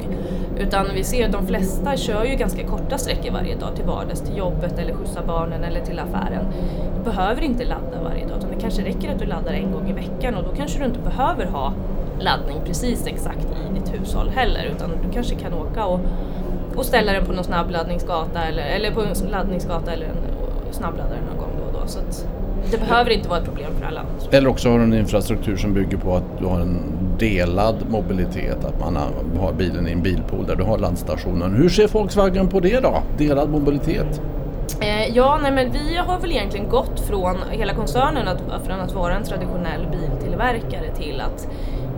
Utan 0.58 0.86
vi 0.94 1.04
ser 1.04 1.26
att 1.26 1.32
de 1.32 1.46
flesta 1.46 1.96
kör 1.96 2.24
ju 2.24 2.36
ganska 2.36 2.66
korta 2.66 2.98
sträckor 2.98 3.32
varje 3.32 3.56
dag 3.56 3.76
till 3.76 3.84
vardags, 3.84 4.20
till 4.20 4.36
jobbet 4.36 4.78
eller 4.78 4.94
skjutsa 4.94 5.20
barnen 5.26 5.64
eller 5.64 5.80
till 5.80 5.98
affären. 5.98 6.46
Du 6.98 7.04
behöver 7.10 7.42
inte 7.42 7.64
ladda 7.64 8.02
varje 8.04 8.26
dag 8.26 8.38
utan 8.38 8.50
det 8.50 8.60
kanske 8.60 8.82
räcker 8.84 9.12
att 9.12 9.18
du 9.18 9.24
laddar 9.24 9.52
en 9.52 9.72
gång 9.72 9.90
i 9.90 9.92
veckan 9.92 10.34
och 10.34 10.44
då 10.44 10.50
kanske 10.56 10.78
du 10.78 10.84
inte 10.84 11.00
behöver 11.00 11.46
ha 11.46 11.72
laddning 12.20 12.60
precis 12.66 13.06
exakt 13.06 13.46
i 13.46 13.74
ditt 13.74 13.94
hushåll 13.94 14.28
heller 14.28 14.64
utan 14.76 14.90
du 14.90 15.12
kanske 15.12 15.34
kan 15.34 15.54
åka 15.54 15.84
och, 15.84 16.00
och 16.76 16.84
ställa 16.84 17.12
den 17.12 17.24
på 17.26 17.32
någon 17.32 17.44
snabbladdningsgata 17.44 18.44
eller, 18.44 18.62
eller 18.62 18.90
på 18.90 19.00
en 19.00 19.30
laddningsgata 19.30 19.92
eller 19.92 20.06
en 20.06 20.72
snabbladdare 20.72 21.18
någon 21.28 21.38
gång 21.38 21.50
då 21.58 21.66
och 21.66 21.80
då. 21.80 21.86
Så 21.86 21.98
att 21.98 22.26
det 22.72 22.78
behöver 22.78 23.10
inte 23.10 23.28
vara 23.28 23.38
ett 23.38 23.44
problem 23.44 23.70
för 23.80 23.86
alla. 23.86 24.04
Eller 24.30 24.48
också 24.48 24.70
har 24.70 24.78
du 24.78 24.84
en 24.84 24.94
infrastruktur 24.94 25.56
som 25.56 25.74
bygger 25.74 25.96
på 25.96 26.16
att 26.16 26.38
du 26.38 26.46
har 26.46 26.60
en 26.60 26.78
delad 27.18 27.76
mobilitet, 27.88 28.64
att 28.64 28.80
man 28.80 28.96
har 29.40 29.52
bilen 29.52 29.88
i 29.88 29.92
en 29.92 30.02
bilpool 30.02 30.46
där 30.46 30.56
du 30.56 30.62
har 30.64 30.78
landstationen. 30.78 31.54
Hur 31.54 31.68
ser 31.68 31.88
Volkswagen 31.88 32.48
på 32.48 32.60
det 32.60 32.80
då? 32.80 33.02
Delad 33.18 33.50
mobilitet? 33.50 34.20
Eh, 34.80 35.16
ja, 35.16 35.38
nej, 35.42 35.52
men 35.52 35.72
vi 35.72 35.96
har 35.96 36.20
väl 36.20 36.32
egentligen 36.32 36.68
gått 36.68 37.00
från 37.00 37.36
hela 37.50 37.74
koncernen 37.74 38.28
att, 38.28 38.66
från 38.66 38.80
att 38.80 38.92
vara 38.92 39.16
en 39.16 39.24
traditionell 39.24 39.86
biltillverkare 39.90 40.94
till 40.94 41.20
att 41.20 41.48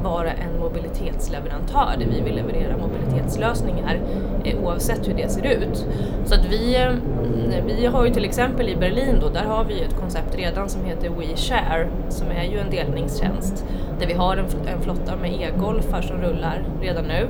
vara 0.02 0.32
en 0.32 0.58
mobilitetsleverantör 0.60 1.94
där 1.98 2.06
vi 2.06 2.20
vill 2.20 2.34
leverera 2.34 2.76
mobilitetslösningar 2.76 4.00
eh, 4.44 4.58
oavsett 4.64 5.08
hur 5.08 5.14
det 5.14 5.28
ser 5.28 5.46
ut. 5.46 5.86
Så 6.24 6.34
att 6.34 6.44
vi, 6.44 6.76
eh, 6.76 6.86
mm, 6.86 7.66
vi 7.66 7.86
har 7.86 8.06
ju 8.06 8.12
till 8.12 8.24
exempel 8.24 8.68
i 8.68 8.76
Berlin 8.76 9.18
då, 9.20 9.28
där 9.28 9.44
har 9.44 9.64
vi 9.64 9.80
ett 9.80 9.96
koncept 10.00 10.36
redan 10.36 10.68
som 10.68 10.84
heter 10.84 11.10
WeShare 11.10 11.88
som 12.08 12.26
är 12.30 12.44
ju 12.44 12.58
en 12.58 12.70
delningstjänst 12.70 13.64
där 14.00 14.06
vi 14.06 14.14
har 14.14 14.36
en, 14.36 14.46
en 14.66 14.82
flotta 14.82 15.16
med 15.16 15.32
e-golfar 15.32 16.02
som 16.02 16.16
rullar 16.16 16.64
redan 16.80 17.04
nu 17.04 17.28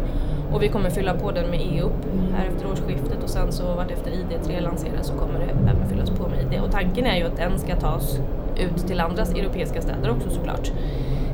och 0.54 0.62
vi 0.62 0.68
kommer 0.68 0.90
fylla 0.90 1.14
på 1.14 1.30
den 1.30 1.50
med 1.50 1.60
EUP 1.60 1.92
här 2.36 2.46
efter 2.46 2.70
årsskiftet 2.70 3.22
och 3.22 3.30
sen 3.30 3.52
så 3.52 3.74
vart 3.74 3.90
efter 3.90 4.10
ID3 4.10 4.60
lanseras 4.60 5.06
så 5.06 5.14
kommer 5.14 5.38
det 5.38 5.70
även 5.70 5.88
fyllas 5.88 6.10
på 6.10 6.28
med 6.28 6.40
ID. 6.40 6.60
Och 6.62 6.70
tanken 6.70 7.06
är 7.06 7.16
ju 7.16 7.24
att 7.24 7.36
den 7.36 7.58
ska 7.58 7.76
tas 7.76 8.18
ut 8.56 8.86
till 8.86 9.00
andra 9.00 9.22
europeiska 9.22 9.82
städer 9.82 10.10
också 10.10 10.30
såklart. 10.30 10.72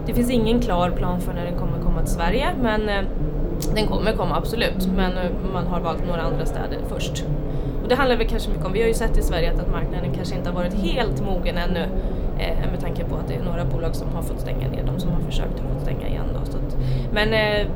Det 0.06 0.14
finns 0.14 0.30
ingen 0.30 0.60
klar 0.60 0.90
plan 0.90 1.20
för 1.20 1.32
när 1.32 1.44
den 1.44 1.58
kommer 1.58 1.80
komma 1.82 2.00
till 2.00 2.14
Sverige 2.14 2.46
men 2.62 2.88
eh, 2.88 3.02
den 3.74 3.86
kommer 3.86 4.12
komma 4.12 4.36
absolut 4.36 4.88
men 4.96 5.12
eh, 5.12 5.30
man 5.52 5.66
har 5.66 5.80
valt 5.80 6.06
några 6.06 6.22
andra 6.22 6.46
städer 6.46 6.78
först. 6.88 7.24
Och 7.82 7.88
det 7.88 7.94
handlar 7.94 8.16
väl 8.16 8.28
kanske 8.28 8.50
mycket 8.50 8.66
om, 8.66 8.72
vi 8.72 8.80
har 8.80 8.88
ju 8.88 8.94
sett 8.94 9.18
i 9.18 9.22
Sverige 9.22 9.52
att, 9.52 9.70
marknaden 9.70 10.12
kanske 10.14 10.34
inte 10.34 10.48
har 10.50 10.56
varit 10.56 10.74
helt 10.74 11.22
mogen 11.26 11.58
ännu 11.58 11.82
eh, 12.38 12.70
med 12.70 12.80
tanke 12.80 13.04
på 13.04 13.16
att 13.16 13.28
det 13.28 13.34
är 13.34 13.42
några 13.42 13.64
bolag 13.64 13.94
som 13.94 14.08
har 14.14 14.22
fått 14.22 14.40
stänga 14.40 14.68
ner, 14.68 14.84
de 14.86 15.00
som 15.00 15.10
har 15.10 15.20
försökt 15.20 15.60
har 15.60 15.74
fått 15.74 15.82
stänga 15.82 16.08
igen. 16.08 16.26
Då, 16.34 16.50
så 16.52 16.58
att, 16.58 16.76
men 17.12 17.32
eh, 17.32 17.66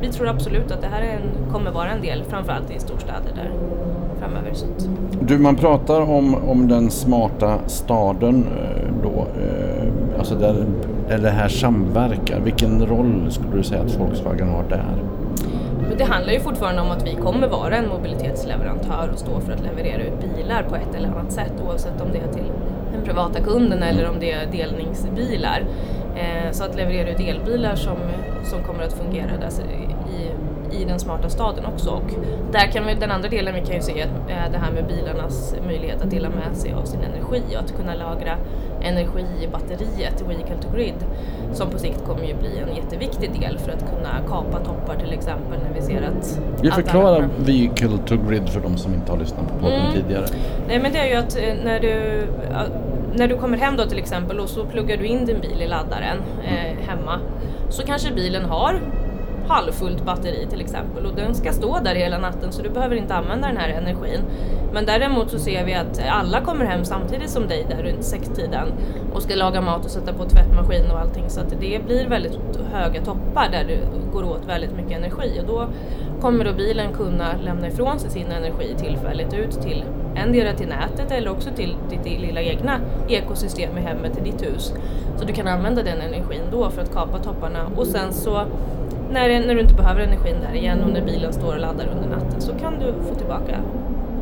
vi 0.00 0.08
tror 0.08 0.28
absolut 0.28 0.70
att 0.70 0.80
det 0.80 0.86
här 0.86 1.02
en, 1.02 1.52
kommer 1.52 1.70
vara 1.70 1.90
en 1.90 2.02
del, 2.02 2.24
framförallt 2.28 2.70
i 2.70 2.78
storstäder 2.78 3.32
där 3.34 3.50
framöver. 4.20 4.54
Så. 4.54 4.66
Du, 5.20 5.38
man 5.38 5.56
pratar 5.56 6.00
om, 6.00 6.34
om 6.34 6.68
den 6.68 6.90
smarta 6.90 7.58
staden 7.66 8.46
eh, 8.58 8.92
då, 9.02 9.26
eh, 9.42 10.18
alltså 10.18 10.34
där, 10.34 10.66
där 11.08 11.18
det 11.18 11.30
här 11.30 11.48
samverkar. 11.48 12.40
Vilken 12.40 12.86
roll 12.86 13.30
skulle 13.30 13.56
du 13.56 13.62
säga 13.62 13.80
att 13.80 14.00
Volkswagen 14.00 14.48
har 14.48 14.64
där? 14.68 14.94
Det 15.98 16.04
handlar 16.04 16.32
ju 16.32 16.40
fortfarande 16.40 16.82
om 16.82 16.90
att 16.90 17.06
vi 17.06 17.14
kommer 17.14 17.48
vara 17.48 17.76
en 17.76 17.88
mobilitetsleverantör 17.88 19.10
och 19.12 19.18
stå 19.18 19.40
för 19.40 19.52
att 19.52 19.62
leverera 19.62 20.02
ut 20.02 20.36
bilar 20.36 20.62
på 20.62 20.76
ett 20.76 20.94
eller 20.94 21.08
annat 21.08 21.32
sätt 21.32 21.52
oavsett 21.66 22.00
om 22.00 22.08
det 22.12 22.18
är 22.18 22.32
till 22.32 22.52
den 22.92 23.04
privata 23.04 23.40
kunden 23.40 23.82
eller 23.82 24.08
om 24.08 24.14
det 24.20 24.32
är 24.32 24.46
delningsbilar. 24.46 25.64
Eh, 26.16 26.52
så 26.52 26.64
att 26.64 26.76
leverera 26.76 27.10
ut 27.10 27.20
elbilar 27.20 27.74
som, 27.74 27.96
som 28.44 28.62
kommer 28.62 28.84
att 28.84 28.92
fungera 28.92 29.30
där 29.40 29.50
i, 30.72 30.84
den 30.84 31.00
smarta 31.00 31.28
staden 31.28 31.64
också. 31.66 31.90
Och 31.90 32.10
där 32.52 32.72
kan 32.72 32.86
vi, 32.86 32.94
den 32.94 33.10
andra 33.10 33.28
delen 33.28 33.54
vi 33.54 33.60
kan 33.60 33.74
ju 33.74 33.82
se 33.82 34.00
är 34.28 34.50
det 34.50 34.58
här 34.58 34.72
med 34.72 34.86
bilarnas 34.86 35.54
möjlighet 35.66 36.02
att 36.02 36.10
dela 36.10 36.28
med 36.28 36.56
sig 36.56 36.72
av 36.72 36.84
sin 36.84 37.00
energi 37.00 37.42
och 37.56 37.60
att 37.60 37.76
kunna 37.76 37.94
lagra 37.94 38.36
energi 38.82 39.24
i 39.42 39.48
batteriet, 39.48 40.22
vehicle 40.28 40.56
to 40.62 40.76
grid, 40.76 40.94
som 41.52 41.70
på 41.70 41.78
sikt 41.78 42.04
kommer 42.06 42.24
ju 42.24 42.34
bli 42.34 42.58
en 42.68 42.76
jätteviktig 42.76 43.40
del 43.40 43.58
för 43.58 43.72
att 43.72 43.90
kunna 43.90 44.28
kapa 44.28 44.58
toppar 44.58 44.96
till 44.96 45.12
exempel 45.12 45.58
när 45.68 45.80
vi 45.80 45.86
ser 45.86 46.02
att... 46.02 46.40
Vi 46.62 46.70
förklarar 46.70 47.28
vehicle 47.38 47.98
to 48.06 48.16
grid 48.28 48.48
för 48.48 48.60
de 48.60 48.76
som 48.76 48.94
inte 48.94 49.12
har 49.12 49.18
lyssnat 49.18 49.48
på 49.48 49.54
podden 49.54 49.80
mm. 49.80 49.92
tidigare. 49.92 50.26
Nej 50.68 50.78
men 50.82 50.92
det 50.92 50.98
är 50.98 51.08
ju 51.08 51.14
att 51.14 51.36
eh, 51.36 51.54
när 51.64 51.80
du 51.80 52.22
när 53.14 53.28
du 53.28 53.36
kommer 53.36 53.58
hem 53.58 53.76
då 53.76 53.86
till 53.86 53.98
exempel 53.98 54.40
och 54.40 54.48
så 54.48 54.64
pluggar 54.64 54.96
du 54.96 55.06
in 55.06 55.26
din 55.26 55.40
bil 55.40 55.62
i 55.62 55.66
laddaren 55.66 56.16
eh, 56.44 56.88
hemma 56.88 57.20
så 57.68 57.82
kanske 57.82 58.14
bilen 58.14 58.44
har 58.44 58.80
halvfullt 59.48 60.04
batteri 60.04 60.46
till 60.50 60.60
exempel 60.60 61.06
och 61.06 61.14
den 61.14 61.34
ska 61.34 61.52
stå 61.52 61.78
där 61.78 61.94
hela 61.94 62.18
natten 62.18 62.52
så 62.52 62.62
du 62.62 62.70
behöver 62.70 62.96
inte 62.96 63.14
använda 63.14 63.48
den 63.48 63.56
här 63.56 63.68
energin. 63.68 64.20
Men 64.72 64.86
däremot 64.86 65.30
så 65.30 65.38
ser 65.38 65.64
vi 65.64 65.74
att 65.74 66.00
alla 66.08 66.40
kommer 66.40 66.64
hem 66.64 66.84
samtidigt 66.84 67.30
som 67.30 67.48
dig 67.48 67.66
där 67.68 67.82
runt 67.82 68.04
sextiden 68.04 68.68
och 69.14 69.22
ska 69.22 69.34
laga 69.34 69.60
mat 69.60 69.84
och 69.84 69.90
sätta 69.90 70.12
på 70.12 70.24
tvättmaskin 70.24 70.90
och 70.90 71.00
allting 71.00 71.24
så 71.28 71.40
att 71.40 71.50
det 71.60 71.84
blir 71.86 72.08
väldigt 72.08 72.38
höga 72.72 73.04
toppar 73.04 73.48
där 73.52 73.64
det 73.64 73.78
går 74.12 74.24
åt 74.24 74.48
väldigt 74.48 74.76
mycket 74.76 74.98
energi 74.98 75.40
och 75.40 75.46
då 75.46 75.66
kommer 76.20 76.44
då 76.44 76.52
bilen 76.52 76.92
kunna 76.92 77.36
lämna 77.42 77.68
ifrån 77.68 77.98
sig 77.98 78.10
sin 78.10 78.32
energi 78.32 78.74
tillfälligt 78.78 79.34
ut 79.34 79.62
till 79.62 79.84
endera 80.14 80.52
till 80.52 80.68
nätet 80.68 81.10
eller 81.10 81.30
också 81.30 81.50
till 81.50 81.76
ditt 81.90 82.20
lilla 82.20 82.40
egna 82.40 82.80
ekosystem 83.08 83.78
i 83.78 83.80
hemmet, 83.80 84.14
till 84.14 84.24
ditt 84.24 84.42
hus. 84.42 84.72
Så 85.18 85.24
du 85.24 85.32
kan 85.32 85.48
använda 85.48 85.82
den 85.82 86.00
energin 86.00 86.42
då 86.52 86.70
för 86.70 86.82
att 86.82 86.92
kapa 86.92 87.18
topparna 87.18 87.66
och 87.76 87.86
sen 87.86 88.12
så 88.12 88.44
när, 89.12 89.46
när 89.46 89.54
du 89.54 89.60
inte 89.60 89.74
behöver 89.74 90.00
energin 90.00 90.36
där 90.48 90.58
igen 90.58 90.82
och 90.82 90.90
när 90.90 91.02
bilen 91.02 91.32
står 91.32 91.54
och 91.54 91.60
laddar 91.60 91.88
under 91.96 92.08
natten 92.08 92.40
så 92.40 92.52
kan 92.52 92.72
du 92.78 93.08
få 93.08 93.14
tillbaka 93.14 93.52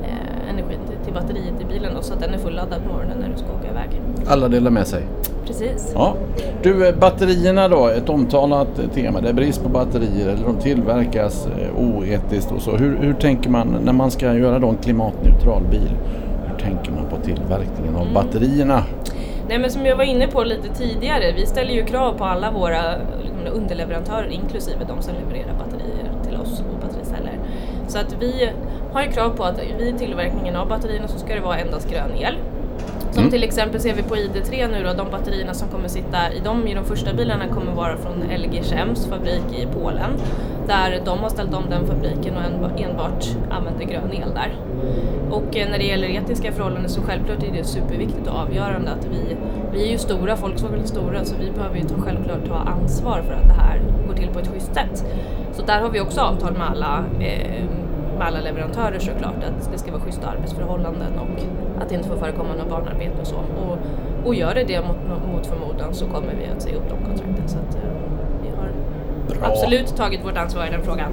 eh, 0.03 0.51
energin 0.51 0.79
till, 0.89 0.97
till, 1.05 1.15
batteriet 1.15 1.61
i 1.61 1.65
bilen 1.65 1.95
då, 1.95 2.03
så 2.03 2.15
att 2.15 2.21
den 2.21 2.35
är 2.35 2.39
fulladdad 2.39 2.83
på 2.83 2.93
morgonen 2.93 3.19
när 3.21 3.29
du 3.29 3.37
ska 3.37 3.47
åka 3.47 3.71
iväg. 3.71 4.01
Alla 4.27 4.49
delar 4.49 4.71
med 4.71 4.87
sig? 4.87 5.03
Precis. 5.47 5.93
Ja. 5.95 6.15
Du, 6.63 6.89
eh, 6.89 6.95
batterierna 6.95 7.69
då, 7.69 7.89
ett 7.89 8.09
omtalat 8.09 8.69
tema. 8.95 9.21
Det 9.21 9.29
är 9.29 9.33
brist 9.33 9.63
på 9.63 9.69
batterier 9.69 10.29
eller 10.29 10.45
de 10.45 10.57
tillverkas 10.57 11.47
eh, 11.47 11.77
oetiskt 11.77 12.53
och 12.53 12.63
så. 12.63 12.77
Hur, 12.77 12.99
hur 13.03 13.15
tänker 13.15 13.51
man 13.51 13.77
när 13.85 13.93
man 13.93 14.11
ska 14.11 14.35
göra 14.35 14.59
då 14.59 14.69
en 14.69 14.77
klimatneutral 14.77 15.63
bil? 15.71 15.91
Hur 16.47 16.59
tänker 16.65 16.93
man 16.93 17.05
på 17.11 17.17
tillverkningen 17.17 17.95
av 17.97 18.03
mm. 18.03 18.15
batterierna? 18.15 18.85
Nej 19.49 19.59
men 19.59 19.71
som 19.71 19.87
jag 19.87 19.97
var 19.97 20.05
inne 20.05 20.27
på 20.27 20.45
lite 20.45 20.69
tidigare, 20.69 21.33
vi 21.37 21.47
ställer 21.47 21.75
ju 21.75 21.85
krav 21.85 22.19
på 22.19 22.25
alla 22.25 22.51
våra 22.51 22.83
liksom, 23.49 23.63
underleverantörer 23.63 24.29
inklusive 24.29 24.85
de 24.89 25.03
som 25.03 25.15
levererar 25.15 25.55
batterier 25.59 26.25
till 26.25 26.37
oss 26.37 26.61
och 26.61 26.81
battericeller. 26.81 27.39
Så 27.89 27.99
att 27.99 28.17
vi 28.21 28.51
har 28.93 29.03
ju 29.03 29.11
krav 29.11 29.31
på 29.31 29.45
att 29.45 29.61
vid 29.79 29.99
tillverkningen 29.99 30.57
av 30.57 30.69
batterierna 30.69 31.09
så 31.09 31.19
ska 31.19 31.35
det 31.35 31.41
vara 31.41 31.59
endast 31.59 31.91
grön 31.91 32.17
el. 32.17 32.35
Som 33.11 33.19
mm. 33.19 33.31
till 33.31 33.43
exempel 33.43 33.81
ser 33.81 33.95
vi 33.95 34.03
på 34.03 34.17
ID3 34.17 34.69
nu 34.71 34.85
då, 34.85 34.93
de 34.93 35.11
batterierna 35.11 35.55
som 35.55 35.69
kommer 35.69 35.89
sitta 35.89 36.33
i 36.33 36.41
de, 36.45 36.69
i 36.69 36.75
de 36.75 36.85
första 36.85 37.15
bilarna 37.15 37.49
kommer 37.49 37.73
vara 37.73 37.97
från 37.97 38.23
LG 38.39 38.63
Chems 38.63 39.07
fabrik 39.07 39.59
i 39.59 39.67
Polen. 39.67 40.11
Där 40.69 41.01
de 41.05 41.19
har 41.19 41.29
ställt 41.29 41.55
om 41.55 41.65
den 41.71 41.87
fabriken 41.87 42.35
och 42.37 42.81
enbart 42.81 43.25
använder 43.51 43.85
grön 43.85 44.13
el 44.13 44.35
där. 44.35 44.55
Och 45.31 45.57
eh, 45.57 45.71
när 45.71 45.79
det 45.79 45.85
gäller 45.85 46.09
etiska 46.09 46.53
förhållanden 46.53 46.91
så 46.91 47.03
självklart 47.03 47.43
är 47.43 47.53
det 47.53 47.65
superviktigt 47.65 48.27
och 48.29 48.35
avgörande 48.35 48.91
att 48.91 49.05
vi, 49.05 49.37
vi 49.73 49.89
är 49.89 49.93
ju 49.93 49.99
stora, 49.99 50.37
Volkswagen 50.37 50.81
är 50.81 50.87
stora, 50.87 51.25
så 51.25 51.37
vi 51.41 51.51
behöver 51.51 51.77
ju 51.77 51.83
ta, 51.83 51.95
självklart 52.01 52.49
ta 52.49 52.55
ansvar 52.55 53.23
för 53.27 53.35
att 53.35 53.49
det 53.49 53.63
här 53.63 53.81
går 54.09 54.15
till 54.15 54.29
på 54.29 54.39
ett 54.39 54.49
schysst 54.49 54.75
sätt. 54.75 55.07
Så 55.53 55.63
där 55.63 55.81
har 55.81 55.91
vi 55.91 56.01
också 56.01 56.21
avtal 56.21 56.53
med 56.53 56.71
alla 56.71 57.05
eh, 57.21 57.65
med 58.19 58.27
alla 58.27 58.41
leverantörer 58.41 58.99
såklart 58.99 59.45
att 59.45 59.73
det 59.73 59.79
ska 59.79 59.93
vara 59.93 60.01
schyssta 60.01 60.27
arbetsförhållanden 60.27 61.19
och 61.19 61.43
att 61.83 61.89
det 61.89 61.95
inte 61.95 62.09
får 62.09 62.17
förekomma 62.17 62.55
något 62.55 62.69
barnarbete 62.69 63.21
och 63.21 63.27
så. 63.27 63.37
Och, 63.37 63.79
och 64.25 64.35
gör 64.35 64.55
det 64.55 64.65
det 64.65 64.81
mot, 64.81 64.97
mot 65.33 65.47
förmodan 65.47 65.95
så 65.95 66.07
kommer 66.07 66.35
vi 66.35 66.47
att 66.57 66.63
säga 66.63 66.77
upp 66.77 66.89
de 66.89 67.05
kontrakten. 67.05 67.49
Så 67.49 67.59
att, 67.59 67.75
eh, 67.75 68.08
Bra. 69.29 69.49
absolut 69.49 69.97
tagit 69.97 70.25
vårt 70.25 70.37
ansvar 70.37 70.67
i 70.67 70.71
den 70.71 70.83
frågan. 70.83 71.13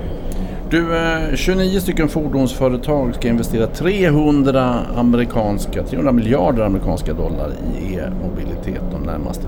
Du, 0.70 0.88
29 1.36 1.76
eh, 1.76 1.82
stycken 1.82 2.10
fordonsföretag 2.10 3.16
ska 3.16 3.28
investera 3.28 3.68
300, 3.68 4.80
amerikanska, 4.96 5.84
300 5.84 6.12
miljarder 6.12 6.64
amerikanska 6.64 7.14
dollar 7.14 7.52
i 7.80 7.96
e-mobilitet 7.96 8.82
de 8.92 9.02
närmaste 9.02 9.48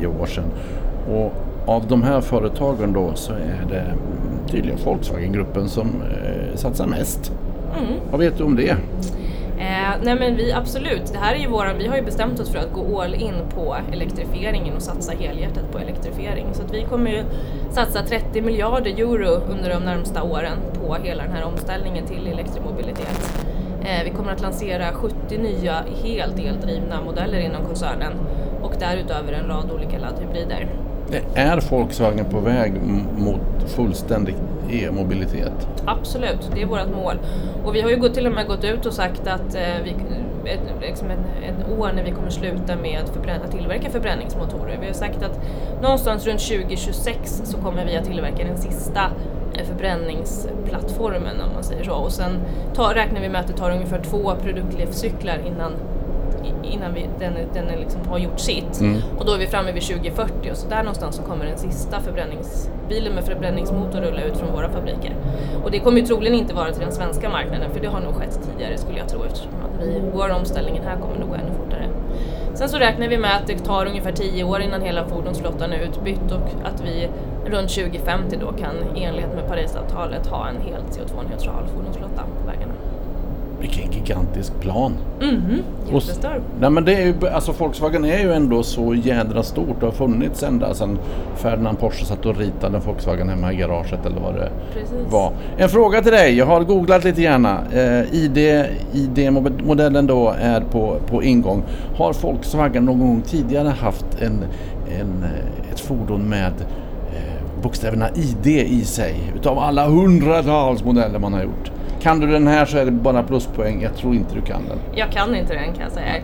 5-10 0.00 0.20
år 0.20 0.26
sedan. 0.26 0.44
Och 1.10 1.32
av 1.66 1.86
de 1.88 2.02
här 2.02 2.20
företagen 2.20 2.92
då 2.92 3.14
så 3.14 3.32
är 3.32 3.66
det 3.68 3.84
tydligen 4.50 4.78
Volkswagen-gruppen 4.84 5.68
som 5.68 5.86
eh, 5.86 6.56
satsar 6.56 6.86
mest. 6.86 7.32
Mm. 7.78 8.00
Vad 8.10 8.20
vet 8.20 8.38
du 8.38 8.44
om 8.44 8.56
det? 8.56 8.76
Nej 10.02 10.14
men 10.14 10.36
vi 10.36 10.52
absolut, 10.52 11.12
det 11.12 11.18
här 11.18 11.34
är 11.34 11.38
ju 11.38 11.48
våran, 11.48 11.78
vi 11.78 11.86
har 11.86 11.96
ju 11.96 12.02
bestämt 12.02 12.40
oss 12.40 12.50
för 12.50 12.58
att 12.58 12.72
gå 12.72 13.00
all 13.00 13.14
in 13.14 13.34
på 13.54 13.76
elektrifieringen 13.92 14.76
och 14.76 14.82
satsa 14.82 15.12
helhjärtat 15.12 15.72
på 15.72 15.78
elektrifiering. 15.78 16.46
Så 16.52 16.62
att 16.62 16.74
vi 16.74 16.82
kommer 16.82 17.10
ju 17.10 17.24
satsa 17.70 18.02
30 18.02 18.40
miljarder 18.40 18.90
euro 18.90 19.42
under 19.50 19.70
de 19.70 19.84
närmsta 19.84 20.22
åren 20.22 20.58
på 20.74 20.94
hela 20.94 21.22
den 21.22 21.32
här 21.32 21.44
omställningen 21.44 22.06
till 22.06 22.26
elektromobilitet. 22.26 23.44
Eh, 23.84 24.04
vi 24.04 24.10
kommer 24.10 24.32
att 24.32 24.40
lansera 24.40 24.92
70 24.92 25.38
nya 25.38 25.84
helt 26.04 26.38
eldrivna 26.38 27.02
modeller 27.04 27.38
inom 27.38 27.64
koncernen 27.64 28.12
och 28.62 28.72
därutöver 28.78 29.32
en 29.32 29.46
rad 29.46 29.70
olika 29.74 29.98
laddhybrider. 29.98 30.68
Är 31.34 31.70
Volkswagen 31.70 32.24
på 32.24 32.40
väg 32.40 32.72
mot 33.16 33.40
fullständig 33.66 34.34
e-mobilitet? 34.70 35.68
Absolut, 35.84 36.50
det 36.54 36.62
är 36.62 36.66
vårt 36.66 36.94
mål. 36.94 37.14
Och 37.64 37.74
vi 37.74 37.80
har 37.80 37.90
ju 37.90 38.08
till 38.08 38.26
och 38.26 38.32
med 38.32 38.46
gått 38.46 38.64
ut 38.64 38.86
och 38.86 38.94
sagt 38.94 39.26
att 39.26 39.54
eh, 39.54 39.82
vi, 39.84 39.90
ett, 40.50 40.60
liksom 40.80 41.10
ett, 41.10 41.18
ett, 41.42 41.78
år 41.78 41.92
när 41.94 42.04
vi 42.04 42.10
kommer 42.10 42.30
sluta 42.30 42.76
med 42.76 43.00
att 43.44 43.50
tillverka 43.50 43.90
förbränningsmotorer. 43.90 44.78
Vi 44.80 44.86
har 44.86 44.94
sagt 44.94 45.22
att 45.22 45.40
någonstans 45.82 46.26
runt 46.26 46.40
2026 46.40 47.42
så 47.44 47.56
kommer 47.56 47.84
vi 47.84 47.96
att 47.96 48.04
tillverka 48.04 48.44
den 48.44 48.58
sista 48.58 49.10
eh, 49.54 49.64
förbränningsplattformen 49.64 51.40
om 51.40 51.52
man 51.54 51.64
säger 51.64 51.84
så. 51.84 51.92
Och 51.92 52.12
sen 52.12 52.40
tar, 52.74 52.94
räknar 52.94 53.20
vi 53.20 53.28
med 53.28 53.40
att 53.40 53.46
det 53.46 53.56
tar 53.56 53.70
ungefär 53.70 54.02
två 54.02 54.34
produktlivscyklar 54.42 55.38
innan 55.46 55.72
innan 56.62 56.94
vi, 56.94 57.06
den, 57.18 57.34
den 57.54 57.66
liksom 57.66 58.00
har 58.08 58.18
gjort 58.18 58.40
sitt. 58.40 58.80
Mm. 58.80 59.00
Och 59.18 59.24
då 59.24 59.32
är 59.32 59.38
vi 59.38 59.46
framme 59.46 59.72
vid 59.72 59.82
2040 59.82 60.50
och 60.50 60.56
så 60.56 60.68
där 60.68 60.78
någonstans 60.78 61.16
så 61.16 61.22
kommer 61.22 61.44
den 61.44 61.58
sista 61.58 62.00
förbränningsbilen 62.00 63.14
med 63.14 63.24
förbränningsmotor 63.24 64.00
rulla 64.00 64.22
ut 64.22 64.36
från 64.36 64.52
våra 64.52 64.68
fabriker. 64.68 65.16
Och 65.64 65.70
det 65.70 65.78
kommer 65.78 66.00
ju 66.00 66.06
troligen 66.06 66.34
inte 66.34 66.54
vara 66.54 66.72
till 66.72 66.82
den 66.82 66.92
svenska 66.92 67.28
marknaden 67.28 67.70
för 67.70 67.80
det 67.80 67.88
har 67.88 68.00
nog 68.00 68.14
skett 68.14 68.40
tidigare 68.42 68.78
skulle 68.78 68.98
jag 68.98 69.08
tro 69.08 69.24
eftersom 69.24 69.52
att 69.64 69.86
vi, 69.86 70.02
vår 70.12 70.30
omställningen 70.30 70.84
här 70.84 70.96
kommer 70.96 71.18
nog 71.18 71.28
gå 71.28 71.34
ännu 71.34 71.52
fortare. 71.58 71.88
Sen 72.54 72.68
så 72.68 72.78
räknar 72.78 73.08
vi 73.08 73.18
med 73.18 73.36
att 73.36 73.46
det 73.46 73.58
tar 73.58 73.86
ungefär 73.86 74.12
10 74.12 74.44
år 74.44 74.60
innan 74.60 74.82
hela 74.82 75.06
fordonsflottan 75.08 75.72
är 75.72 75.78
utbytt 75.78 76.32
och 76.32 76.48
att 76.64 76.80
vi 76.84 77.08
runt 77.46 77.70
2050 77.70 78.36
då 78.40 78.52
kan 78.52 78.96
i 78.96 79.04
enlighet 79.04 79.34
med 79.34 79.48
Parisavtalet 79.48 80.26
ha 80.26 80.48
en 80.48 80.60
helt 80.60 80.98
CO2-neutral 80.98 81.66
fordonsflotta 81.74 82.22
på 82.22 82.46
vägarna. 82.46 82.63
Vilken 83.64 83.90
gigantisk 83.92 84.60
plan! 84.60 84.92
Mhm, 85.20 85.62
jättestor. 85.92 86.42
Nej 86.60 86.70
men 86.70 86.84
det 86.84 86.94
är 86.94 87.06
ju, 87.06 87.28
alltså 87.28 87.52
Volkswagen 87.52 88.04
är 88.04 88.18
ju 88.18 88.32
ändå 88.32 88.62
så 88.62 88.94
jädra 88.94 89.42
stort 89.42 89.76
och 89.76 89.82
har 89.82 89.90
funnits 89.90 90.42
ända 90.42 90.74
sedan 90.74 90.98
Ferdinand 91.36 91.78
Porsche 91.78 92.04
satt 92.04 92.26
och 92.26 92.36
ritade 92.38 92.78
Volkswagen 92.78 93.28
hemma 93.28 93.52
i 93.52 93.56
garaget 93.56 94.06
eller 94.06 94.20
vad 94.20 94.34
det 94.34 94.50
Precis. 94.74 95.12
var. 95.12 95.32
En 95.56 95.68
fråga 95.68 96.02
till 96.02 96.12
dig, 96.12 96.36
jag 96.36 96.46
har 96.46 96.60
googlat 96.64 97.04
lite 97.04 97.22
gärna. 97.22 97.58
Eh, 97.72 98.14
ID, 98.14 98.38
ID-modellen 98.92 100.06
då 100.06 100.34
är 100.40 100.60
på, 100.60 100.96
på 101.06 101.22
ingång. 101.22 101.62
Har 101.96 102.12
Volkswagen 102.22 102.84
någon 102.84 102.98
gång 103.00 103.22
tidigare 103.22 103.68
haft 103.68 104.06
en, 104.20 104.44
en, 105.00 105.24
ett 105.72 105.80
fordon 105.80 106.28
med 106.28 106.52
eh, 107.14 107.62
bokstäverna 107.62 108.08
ID 108.14 108.46
i 108.46 108.84
sig 108.84 109.32
utav 109.36 109.58
alla 109.58 109.86
hundratals 109.86 110.84
modeller 110.84 111.18
man 111.18 111.32
har 111.32 111.42
gjort? 111.42 111.70
Kan 112.04 112.20
du 112.20 112.26
den 112.26 112.46
här 112.46 112.66
så 112.66 112.78
är 112.78 112.84
det 112.84 112.90
bara 112.90 113.22
pluspoäng. 113.22 113.82
Jag 113.82 113.96
tror 113.96 114.14
inte 114.14 114.34
du 114.34 114.40
kan 114.40 114.62
den. 114.68 114.78
Jag 114.94 115.12
kan 115.12 115.34
inte 115.34 115.54
den 115.54 115.72
kan 115.72 115.82
jag 115.82 115.92
säga. 115.92 116.14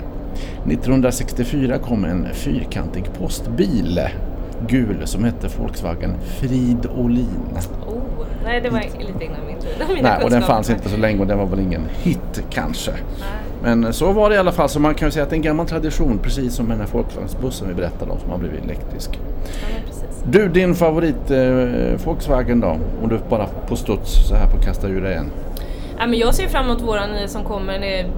1964 0.67 1.79
kom 1.79 2.05
en 2.05 2.27
fyrkantig 2.33 3.05
postbil 3.19 4.01
gul 4.69 5.03
som 5.05 5.25
hette 5.25 5.49
Volkswagen 5.59 6.15
Fridolin. 6.21 7.27
Oh, 7.87 8.27
nej, 8.45 8.61
det 8.61 8.71
var 8.71 8.79
lite 8.79 9.25
innan 9.25 9.47
min 9.47 9.59
tid. 9.59 9.71
Nej, 10.03 10.25
och 10.25 10.31
den 10.31 10.43
fanns 10.43 10.71
inte 10.71 10.89
så 10.89 10.97
länge 10.97 11.21
och 11.21 11.27
den 11.27 11.39
var 11.39 11.47
väl 11.47 11.61
ingen 11.61 11.83
hit 12.03 12.43
kanske. 12.51 12.91
Nej. 12.91 13.01
Men 13.63 13.93
så 13.93 14.13
var 14.13 14.31
det 14.31 14.37
i 14.37 14.39
alla 14.39 14.53
fall, 14.53 14.69
så 14.69 14.81
man 14.81 14.95
kan 14.95 15.09
ju 15.09 15.13
säga 15.13 15.23
att 15.23 15.31
det 15.31 15.35
är 15.35 15.39
en 15.39 15.43
gammal 15.43 15.67
tradition 15.67 16.19
precis 16.19 16.55
som 16.55 16.69
den 16.69 16.81
här 16.81 16.87
Volkswagen-bussen 16.87 17.69
vi 17.69 17.75
berättade 17.75 18.11
om 18.13 18.21
som 18.21 18.31
har 18.31 18.39
blivit 18.39 18.65
elektrisk. 18.65 19.21
Ja, 19.45 19.95
du, 20.25 20.49
din 20.49 20.75
favorit 20.75 21.31
eh, 21.31 22.05
Volkswagen 22.05 22.61
då? 22.61 22.77
Om 23.03 23.09
du 23.09 23.19
bara 23.29 23.47
på 23.69 23.77
studs 23.77 24.29
så 24.29 24.35
här 24.35 24.47
får 24.47 24.59
kasta 24.59 24.89
ur 24.89 25.01
dig 25.01 25.15
en. 25.15 25.31
Ja, 26.01 26.07
men 26.07 26.19
jag 26.19 26.35
ser 26.35 26.49
fram 26.49 26.65
emot 26.65 26.83
våran 26.83 27.15
eh, 27.15 27.27
som 27.27 27.45
kommer, 27.45 27.77
mm, 27.77 28.11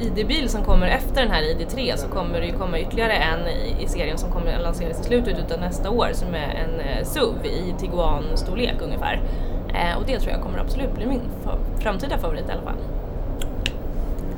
ID-bil 0.00 0.48
som 0.48 0.64
kommer 0.64 0.86
efter 0.86 1.22
den 1.22 1.30
här 1.30 1.42
ID3 1.42 1.96
så 1.96 2.08
kommer 2.08 2.40
det 2.40 2.46
ju 2.46 2.52
komma 2.52 2.78
ytterligare 2.78 3.12
en 3.12 3.40
i, 3.80 3.86
serien 3.88 4.18
som 4.18 4.30
kommer 4.30 4.58
lanseras 4.58 5.00
i 5.00 5.04
slutet 5.04 5.52
av 5.52 5.60
nästa 5.60 5.90
år 5.90 6.08
som 6.12 6.28
är 6.28 6.64
en 6.64 6.80
eh, 6.80 7.04
SUV 7.04 7.46
i 7.46 7.74
Tiguan-storlek 7.78 8.74
ungefär. 8.82 9.22
Eh, 9.68 9.98
och 9.98 10.04
det 10.06 10.18
tror 10.18 10.32
jag 10.32 10.42
kommer 10.42 10.58
absolut 10.58 10.94
bli 10.94 11.06
min 11.06 11.20
framtida 11.78 12.18
favorit 12.18 12.48
i 12.48 12.52
alla 12.52 12.62
fall. 12.62 12.78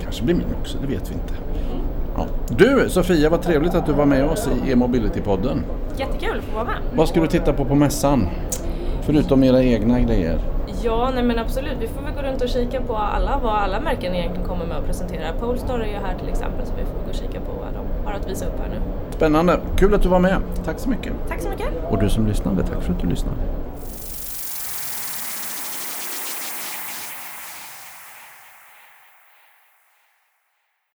Kanske 0.03 0.25
blir 0.25 0.35
min 0.35 0.55
också, 0.61 0.79
det 0.79 0.87
vet 0.87 1.11
vi 1.11 1.15
inte. 1.15 1.35
Mm. 1.35 1.83
Ja. 2.17 2.27
Du 2.49 2.89
Sofia, 2.89 3.31
vad 3.31 3.43
trevligt 3.43 3.75
att 3.75 3.87
du 3.87 3.93
var 3.93 4.07
med 4.07 4.25
oss 4.25 4.49
i 4.49 4.71
e-mobility-podden. 4.71 5.63
Jättekul 5.99 6.39
att 6.39 6.45
få 6.45 6.55
vara 6.55 6.65
med. 6.65 6.77
Vad 6.95 7.09
ska 7.09 7.21
du 7.21 7.27
titta 7.27 7.53
på 7.53 7.65
på 7.65 7.75
mässan? 7.75 8.29
Förutom 9.03 9.45
era 9.45 9.63
egna 9.63 10.01
grejer? 10.01 10.56
Ja, 10.87 11.11
nej 11.15 11.23
men 11.23 11.39
absolut. 11.39 11.77
Vi 11.81 11.87
får 11.89 12.03
väl 12.03 12.15
gå 12.15 12.23
runt 12.23 12.43
och 12.43 12.49
kika 12.49 12.81
på 12.81 12.97
alla, 12.97 13.41
vad 13.43 13.53
alla 13.53 13.81
märken 13.81 14.15
egentligen 14.15 14.49
kommer 14.49 14.67
med 14.67 14.77
att 14.77 14.87
presentera. 14.87 15.33
Polestar 15.41 15.81
är 15.81 15.87
ju 15.87 15.95
här 16.07 16.19
till 16.19 16.29
exempel 16.29 16.67
så 16.67 16.73
vi 16.79 16.85
får 16.85 16.99
gå 17.05 17.09
och 17.09 17.15
kika 17.15 17.41
på 17.41 17.53
vad 17.53 17.69
de 17.75 18.07
har 18.07 18.13
att 18.13 18.31
visa 18.31 18.47
upp 18.47 18.59
här 18.61 18.69
nu. 18.69 18.77
Spännande. 19.11 19.61
Kul 19.77 19.95
att 19.95 20.03
du 20.03 20.09
var 20.09 20.19
med. 20.19 20.37
Tack 20.65 20.79
så 20.79 20.89
mycket. 20.89 21.13
Tack 21.29 21.41
så 21.41 21.49
mycket. 21.49 21.69
Och 21.91 21.99
du 21.99 22.09
som 22.09 22.27
lyssnade, 22.27 22.63
tack 22.63 22.83
för 22.83 22.93
att 22.93 23.01
du 23.01 23.07
lyssnade. 23.07 23.37